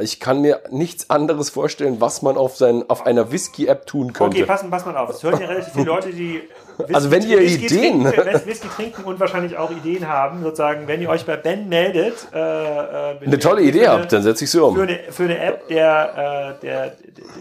[0.00, 4.38] Ich kann mir nichts anderes vorstellen, was man auf, sein, auf einer Whisky-App tun könnte.
[4.38, 5.10] Okay, passen, pass mal auf.
[5.10, 6.42] Es hören ja relativ viele Leute, die
[6.78, 10.88] Whisky, also wenn ihr Whisky Ideen trinken, Whisky trinken und wahrscheinlich auch Ideen haben, sozusagen,
[10.88, 14.50] wenn ihr euch bei Ben meldet, äh, äh, eine tolle Idee habt, dann setze ich
[14.50, 14.74] sie um.
[14.74, 16.92] Für eine, für eine App, der, äh, der, der,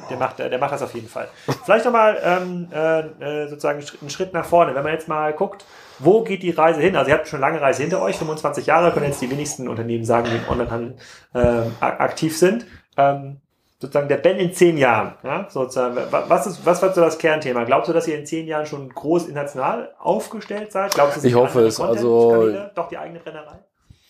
[0.09, 1.27] der, macht, der macht das auf jeden Fall.
[1.65, 4.75] Vielleicht nochmal ähm, äh, sozusagen einen Schritt nach vorne.
[4.75, 5.65] Wenn man jetzt mal guckt,
[6.03, 6.95] wo geht die Reise hin?
[6.95, 10.05] Also ihr habt schon lange Reise hinter euch, 25 Jahre, können jetzt die wenigsten Unternehmen
[10.05, 10.95] sagen, die im Onlinehandel
[11.33, 12.65] äh, aktiv sind.
[12.97, 13.41] Ähm,
[13.83, 17.65] sozusagen der Ben in zehn Jahren, ja, sozusagen, was ist, was war so das Kernthema?
[17.65, 20.93] Glaubst du, dass ihr in zehn Jahren schon groß international aufgestellt seid?
[20.93, 23.59] Glaubst du, ich hoffe es, also, doch die eigene Brennerei?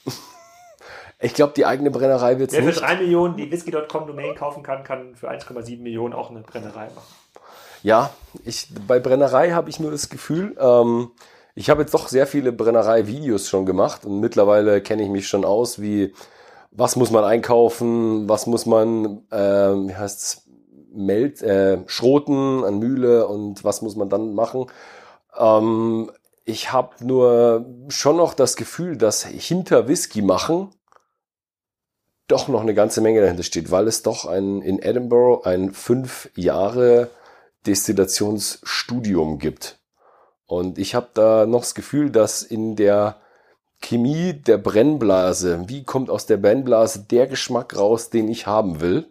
[1.19, 2.65] Ich glaube, die eigene Brennerei wird es nicht.
[2.65, 6.41] Wer für drei Millionen die Whisky.com Domain kaufen kann, kann für 1,7 Millionen auch eine
[6.41, 7.07] Brennerei machen.
[7.81, 8.09] Ja,
[8.43, 11.11] ich, bei Brennerei habe ich nur das Gefühl, ähm,
[11.55, 15.45] ich habe jetzt doch sehr viele Brennerei-Videos schon gemacht und mittlerweile kenne ich mich schon
[15.45, 16.13] aus, wie
[16.71, 20.47] was muss man einkaufen, was muss man, äh, wie heißt's,
[20.95, 24.67] meld, äh, schroten an Mühle und was muss man dann machen.
[25.37, 26.11] Ähm,
[26.45, 30.69] ich habe nur schon noch das Gefühl, dass hinter Whisky machen
[32.27, 36.29] doch noch eine ganze Menge dahinter steht, weil es doch ein, in Edinburgh ein fünf
[36.35, 37.09] Jahre
[37.65, 39.82] Destillationsstudium gibt.
[40.53, 43.15] Und ich habe da noch das Gefühl, dass in der
[43.81, 49.07] Chemie der Brennblase, wie kommt aus der Brennblase der Geschmack raus, den ich haben will?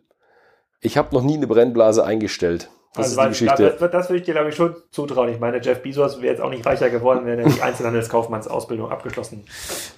[0.80, 2.70] Ich habe noch nie eine Brennblase eingestellt.
[2.94, 3.76] Das also, ist die Geschichte.
[3.80, 5.30] Das, das würde ich dir, glaube ich, schon zutrauen.
[5.30, 9.44] Ich meine, Jeff Bezos wäre jetzt auch nicht reicher geworden, wenn er die Einzelhandelskaufmannsausbildung abgeschlossen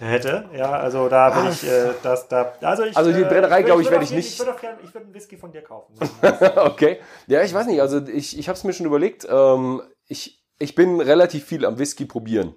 [0.01, 0.49] hätte.
[0.57, 1.51] Ja, also da bin ah.
[1.51, 4.33] ich, äh, das, da, also ich, Also die Brennerei, äh, glaube ich, werde ich nicht.
[4.33, 5.93] Ich würde gerne, ich würde einen Whisky von dir kaufen.
[6.57, 7.01] okay.
[7.27, 9.27] Ja, ich weiß nicht, also ich, ich habe es mir schon überlegt.
[9.29, 12.55] Ähm, ich, ich bin relativ viel am Whisky probieren.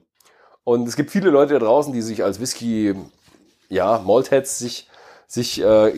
[0.63, 2.93] Und es gibt viele Leute da draußen, die sich als Whisky,
[3.69, 4.89] ja, Maltheads sich,
[5.25, 5.93] sich äh,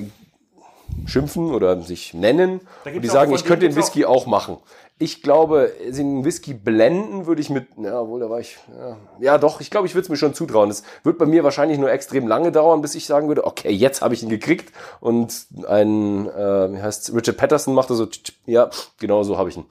[1.06, 2.62] schimpfen oder sich nennen.
[2.86, 4.58] Und die sagen, ich könnte den Whisky auch, auch machen.
[5.02, 9.38] Ich glaube, den Whisky blenden würde ich mit, ja, wohl, da war ich, ja, ja
[9.38, 10.70] doch, ich glaube, ich würde es mir schon zutrauen.
[10.70, 14.02] Es wird bei mir wahrscheinlich nur extrem lange dauern, bis ich sagen würde, okay, jetzt
[14.02, 14.74] habe ich ihn gekriegt.
[15.00, 18.08] Und ein, äh, wie heißt Richard Patterson machte so,
[18.46, 18.70] ja,
[19.00, 19.66] genau so habe ich ihn.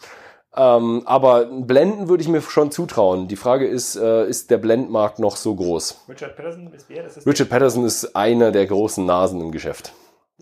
[0.58, 3.28] Ähm, aber Blenden würde ich mir schon zutrauen.
[3.28, 6.06] Die Frage ist, äh, ist der Blendmarkt noch so groß?
[6.08, 7.06] Richard Patterson ist wer?
[7.06, 9.92] Ist Richard Patterson ist einer der großen Nasen im Geschäft.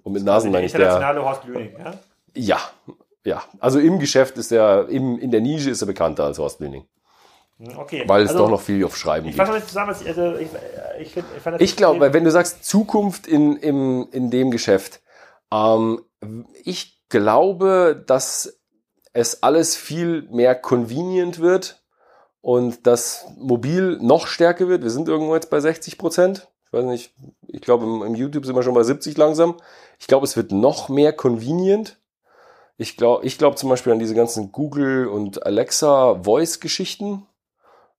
[0.04, 0.80] Und mit Nasen meine ich der...
[0.86, 1.92] Internationale Horst Lüning, ja?
[2.34, 2.60] Ja,
[3.24, 3.42] ja.
[3.58, 6.86] Also im Geschäft ist er, im, in der Nische ist er bekannter als Horst Lüning.
[7.58, 8.04] Hm, okay.
[8.06, 9.46] Weil es also, doch noch viel auf Schreiben ich gibt.
[9.46, 10.48] Fasse zusammen, ich, also ich,
[10.98, 15.02] ich, find, ich, fand ich glaube, wenn du sagst Zukunft in, im, in dem Geschäft,
[15.52, 16.00] ähm,
[16.64, 18.58] ich glaube, dass
[19.16, 21.82] es alles viel mehr convenient wird
[22.42, 24.82] und das mobil noch stärker wird.
[24.82, 26.48] Wir sind irgendwo jetzt bei 60 Prozent.
[26.66, 27.14] Ich weiß nicht,
[27.48, 29.56] ich glaube im, im, YouTube sind wir schon bei 70 langsam.
[29.98, 31.98] Ich glaube, es wird noch mehr convenient.
[32.76, 37.26] Ich glaube ich glaube zum Beispiel an diese ganzen Google und Alexa Voice Geschichten.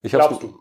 [0.04, 0.54] Ich Glaubst du?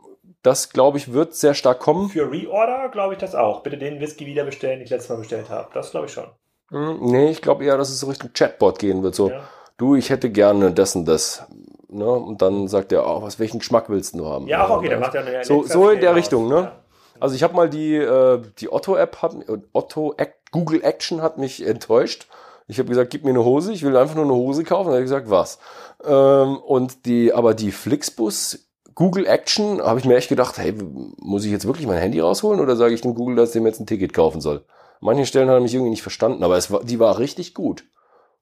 [0.42, 2.08] Das, glaube ich, wird sehr stark kommen.
[2.08, 3.62] Für Reorder glaube ich das auch.
[3.62, 5.68] Bitte den Whisky wieder bestellen, den ich letztes Mal bestellt habe.
[5.74, 6.26] Das glaube ich schon.
[6.70, 9.14] Hm, nee, ich glaube eher, dass es so Richtung Chatbot gehen wird.
[9.14, 9.42] So, ja.
[9.76, 11.44] Du, ich hätte gerne das und das.
[11.88, 12.08] Ne?
[12.08, 14.46] Und dann sagt er, oh, was, welchen Geschmack willst du haben?
[14.48, 16.54] Ja, auch okay, dann macht er eine So, so in der Richtung, ne?
[16.54, 16.72] Ja.
[17.18, 19.34] Also ich habe mal die, äh, die Otto-App, hat
[19.72, 22.26] Otto Act, Google Action hat mich enttäuscht.
[22.68, 24.88] Ich habe gesagt, gib mir eine Hose, ich will einfach nur eine Hose kaufen.
[24.88, 25.58] Dann habe ich gesagt, was?
[26.04, 28.66] Ähm, und die, aber die Flixbus
[28.96, 30.74] Google Action habe ich mir echt gedacht, hey,
[31.18, 33.68] muss ich jetzt wirklich mein Handy rausholen oder sage ich dem Google, dass der mir
[33.68, 34.64] jetzt ein Ticket kaufen soll?
[35.00, 37.84] Manche Stellen hat er mich irgendwie nicht verstanden, aber es war, die war richtig gut.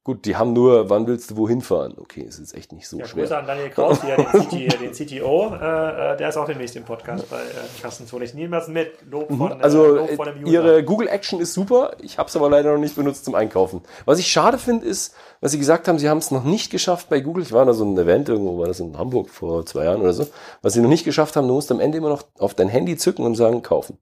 [0.04, 1.94] Gut, die haben nur, wann willst du wohin fahren?
[1.98, 3.22] Okay, ist echt nicht so ja, schwer.
[3.22, 6.76] Grüße an Daniel Kraus, hier, den, CT, den CTO, äh, äh, der ist auch demnächst
[6.76, 8.22] im Podcast bei äh, Carsten Zoll.
[8.22, 8.98] Ich nehme das mit.
[9.10, 9.62] Lob von, mhm.
[9.62, 10.52] also, äh, Lob von dem User.
[10.52, 11.96] ihre Google Action ist super.
[12.02, 13.80] Ich habe es aber leider noch nicht benutzt zum Einkaufen.
[14.04, 17.08] Was ich schade finde, ist, was sie gesagt haben, sie haben es noch nicht geschafft
[17.08, 17.42] bei Google.
[17.42, 20.12] Ich war da so ein Event irgendwo, war das in Hamburg vor zwei Jahren oder
[20.12, 20.26] so.
[20.60, 22.98] Was sie noch nicht geschafft haben, du musst am Ende immer noch auf dein Handy
[22.98, 23.96] zücken und sagen, kaufen.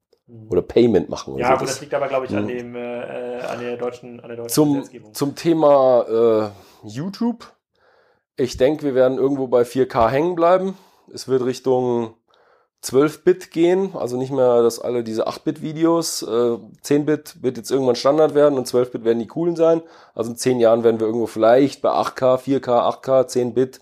[0.49, 1.37] Oder Payment machen.
[1.37, 1.53] Ja, so.
[1.55, 4.53] aber das, liegt aber, glaube ich, an, dem, äh, an der deutschen, an der deutschen
[4.53, 5.15] zum, Gesetzgebung.
[5.15, 6.53] Zum Thema
[6.85, 7.53] äh, YouTube.
[8.37, 10.77] Ich denke, wir werden irgendwo bei 4K hängen bleiben.
[11.13, 12.15] Es wird Richtung
[12.83, 18.35] 12-Bit gehen, also nicht mehr, dass alle diese 8-Bit-Videos, äh, 10-Bit wird jetzt irgendwann Standard
[18.35, 19.83] werden und 12-Bit werden die coolen sein.
[20.15, 23.81] Also in 10 Jahren werden wir irgendwo vielleicht bei 8K, 4K, 8K, 10-Bit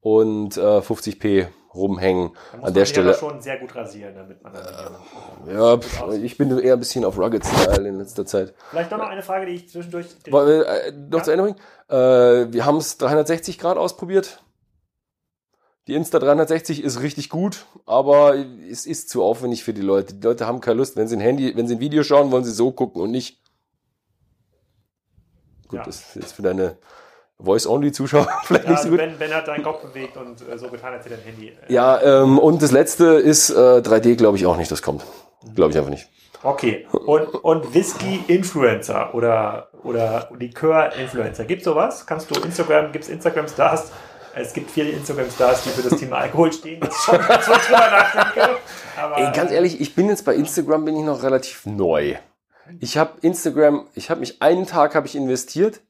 [0.00, 2.30] und äh, 50p rumhängen.
[2.60, 3.14] An der Stelle.
[3.14, 5.78] schon sehr gut rasieren, damit man äh, Ja,
[6.12, 8.54] ich bin eher ein bisschen auf Rugged Style in letzter Zeit.
[8.70, 10.06] Vielleicht noch eine Frage, die ich zwischendurch.
[10.30, 11.24] Weil, äh, noch ja.
[11.24, 11.56] zur Erinnerung.
[11.88, 14.42] Äh, wir haben es 360 Grad ausprobiert.
[15.88, 18.36] Die Insta 360 ist richtig gut, aber
[18.70, 20.14] es ist zu aufwendig für die Leute.
[20.14, 22.44] Die Leute haben keine Lust, wenn sie ein Handy, wenn sie ein Video schauen, wollen
[22.44, 23.42] sie so gucken und nicht.
[25.66, 25.84] Gut, ja.
[25.84, 26.76] das ist jetzt für deine
[27.44, 28.98] Voice-Only-Zuschauer vielleicht ja, nicht so also gut.
[28.98, 31.48] Ben, ben hat deinen Kopf bewegt und äh, so getan, als hätte dein Handy.
[31.48, 35.04] Äh, ja, ähm, und das letzte ist äh, 3D, glaube ich auch nicht, das kommt.
[35.54, 36.08] Glaube ich einfach nicht.
[36.42, 36.86] Okay.
[37.06, 41.44] Und, und Whisky-Influencer oder, oder Likör-Influencer.
[41.44, 42.06] Gibt sowas?
[42.06, 43.92] Kannst du Instagram, gibt es Instagram-Stars?
[44.34, 46.80] Es gibt viele Instagram-Stars, die für das Thema Alkohol stehen.
[46.80, 47.16] Das ist schon
[47.70, 48.56] nachdenke.
[49.00, 52.16] Aber, Ey, ganz ehrlich, ich bin jetzt bei Instagram bin ich noch relativ neu.
[52.80, 55.80] Ich habe Instagram, ich habe mich einen Tag habe ich investiert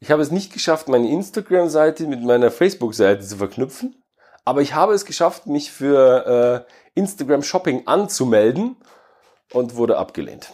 [0.00, 4.02] ich habe es nicht geschafft, meine Instagram-Seite mit meiner Facebook-Seite zu verknüpfen,
[4.44, 8.76] aber ich habe es geschafft, mich für äh, Instagram Shopping anzumelden
[9.52, 10.52] und wurde abgelehnt.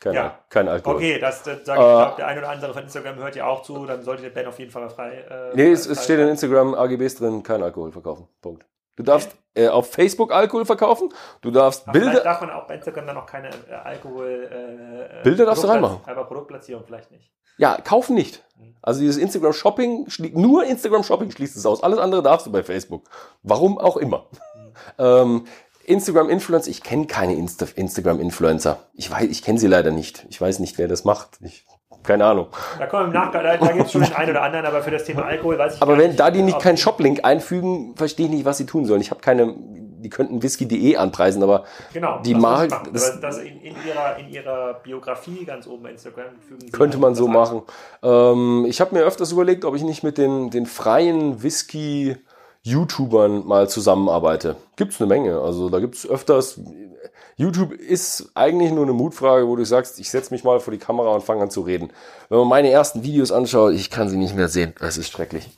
[0.00, 0.38] Keine, ja.
[0.48, 0.96] kein Alkohol.
[0.96, 3.46] Okay, das, das sage ich, äh, glaub, der ein oder andere von Instagram hört ja
[3.46, 5.12] auch zu, dann sollte der Ben auf jeden Fall mal frei.
[5.12, 8.26] Äh, nee, es, es steht in Instagram AGBs drin, kein Alkohol verkaufen.
[8.40, 8.64] Punkt.
[8.96, 11.10] Du darfst äh, auf Facebook Alkohol verkaufen,
[11.42, 12.20] du darfst aber Bilder.
[12.20, 15.08] darf man auch bei Instagram dann noch keine äh, Alkohol.
[15.20, 16.00] Äh, Bilder darfst du reinmachen.
[16.06, 17.30] Aber Produktplatzierung vielleicht nicht.
[17.60, 18.42] Ja, kaufen nicht.
[18.80, 21.82] Also dieses Instagram Shopping, nur Instagram Shopping schließt es aus.
[21.82, 23.04] Alles andere darfst du bei Facebook.
[23.42, 24.24] Warum auch immer.
[24.54, 24.72] Mhm.
[24.98, 25.44] ähm,
[25.84, 28.78] Instagram Influencer, ich kenne keine Insta Instagram Influencer.
[28.94, 30.24] Ich weiß, ich kenne sie leider nicht.
[30.30, 31.38] Ich weiß nicht, wer das macht.
[31.42, 31.66] Ich,
[32.02, 32.46] keine Ahnung.
[32.78, 34.90] Da kommen im Nachgang, da, da gibt es schon den einen oder anderen, aber für
[34.90, 38.26] das Thema Alkohol weiß ich Aber wenn nicht, da die nicht keinen Shop-Link einfügen, verstehe
[38.26, 39.00] ich nicht, was sie tun sollen.
[39.00, 39.54] Ich habe keine
[40.00, 42.68] die könnten whisky.de anpreisen, aber genau, die mal.
[42.92, 47.14] Das, das in, in, ihrer, in ihrer Biografie ganz oben bei Instagram fügen Könnte man
[47.14, 47.62] so machen.
[48.02, 52.16] Ähm, ich habe mir öfters überlegt, ob ich nicht mit den, den freien Whisky
[52.62, 54.56] YouTubern mal zusammenarbeite.
[54.76, 55.40] Gibt's eine Menge.
[55.40, 56.60] Also da gibt's öfters.
[57.40, 60.78] YouTube ist eigentlich nur eine Mutfrage, wo du sagst, ich setze mich mal vor die
[60.78, 61.90] Kamera und fange an zu reden.
[62.28, 64.74] Wenn man meine ersten Videos anschaut, ich kann sie nicht mehr sehen.
[64.78, 65.48] Es ist schrecklich.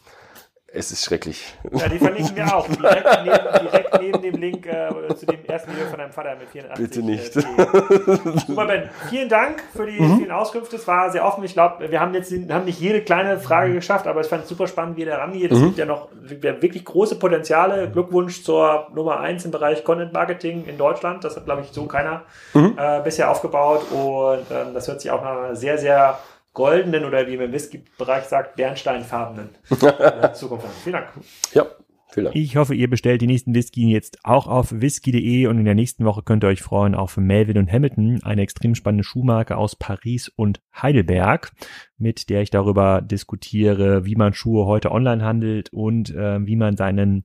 [0.75, 1.55] Es ist schrecklich.
[1.71, 2.67] Ja, die verlinken wir auch.
[2.67, 6.49] Direkt neben, direkt neben dem Link äh, zu dem ersten Video von deinem Vater mit
[6.49, 6.83] 84.
[6.83, 7.37] Bitte nicht.
[7.37, 8.89] Äh, Super, Ben.
[9.11, 10.17] Vielen Dank für die mhm.
[10.17, 10.77] vielen Auskünfte.
[10.77, 11.45] Es war sehr offen.
[11.45, 14.49] Ich glaube, wir haben jetzt haben nicht jede kleine Frage geschafft, aber ich fand es
[14.49, 15.53] super spannend, wie der rangeht.
[15.53, 15.67] Es mhm.
[15.67, 17.91] gibt ja noch wirklich große Potenziale.
[17.91, 21.23] Glückwunsch zur Nummer 1 im Bereich Content Marketing in Deutschland.
[21.23, 22.23] Das hat, glaube ich, so keiner
[22.55, 22.79] mhm.
[22.79, 23.83] äh, bisher aufgebaut.
[23.91, 26.19] Und ähm, das hört sich auch nach einer sehr, sehr
[26.53, 29.51] goldenen oder wie man im Whisky-Bereich sagt, bernsteinfarbenen
[30.35, 30.73] Zukunft an.
[30.83, 31.09] Vielen Dank.
[31.55, 31.67] Ja.
[32.13, 32.37] Vielen Dank.
[32.37, 36.05] Ich hoffe, ihr bestellt die nächsten Whisky jetzt auch auf whisky.de und in der nächsten
[36.05, 40.29] Woche könnt ihr euch freuen auf Melvin und Hamilton, eine extrem spannende Schuhmarke aus Paris
[40.29, 41.53] und Heidelberg,
[41.97, 46.77] mit der ich darüber diskutiere, wie man Schuhe heute online handelt und äh, wie man
[46.77, 47.25] seinen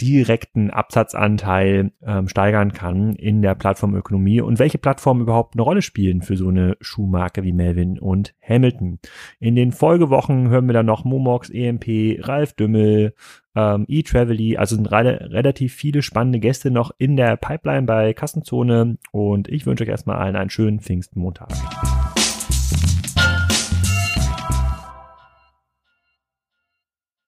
[0.00, 6.22] direkten Absatzanteil ähm, steigern kann in der Plattformökonomie und welche Plattformen überhaupt eine Rolle spielen
[6.22, 8.98] für so eine Schuhmarke wie Melvin und Hamilton.
[9.38, 13.14] In den Folgewochen hören wir dann noch Momox, EMP, Ralf Dümmel,
[13.54, 18.98] ähm, eTravely, also sind re relativ viele spannende Gäste noch in der Pipeline bei Kassenzone
[19.12, 21.52] und ich wünsche euch erstmal allen einen schönen Pfingstmontag.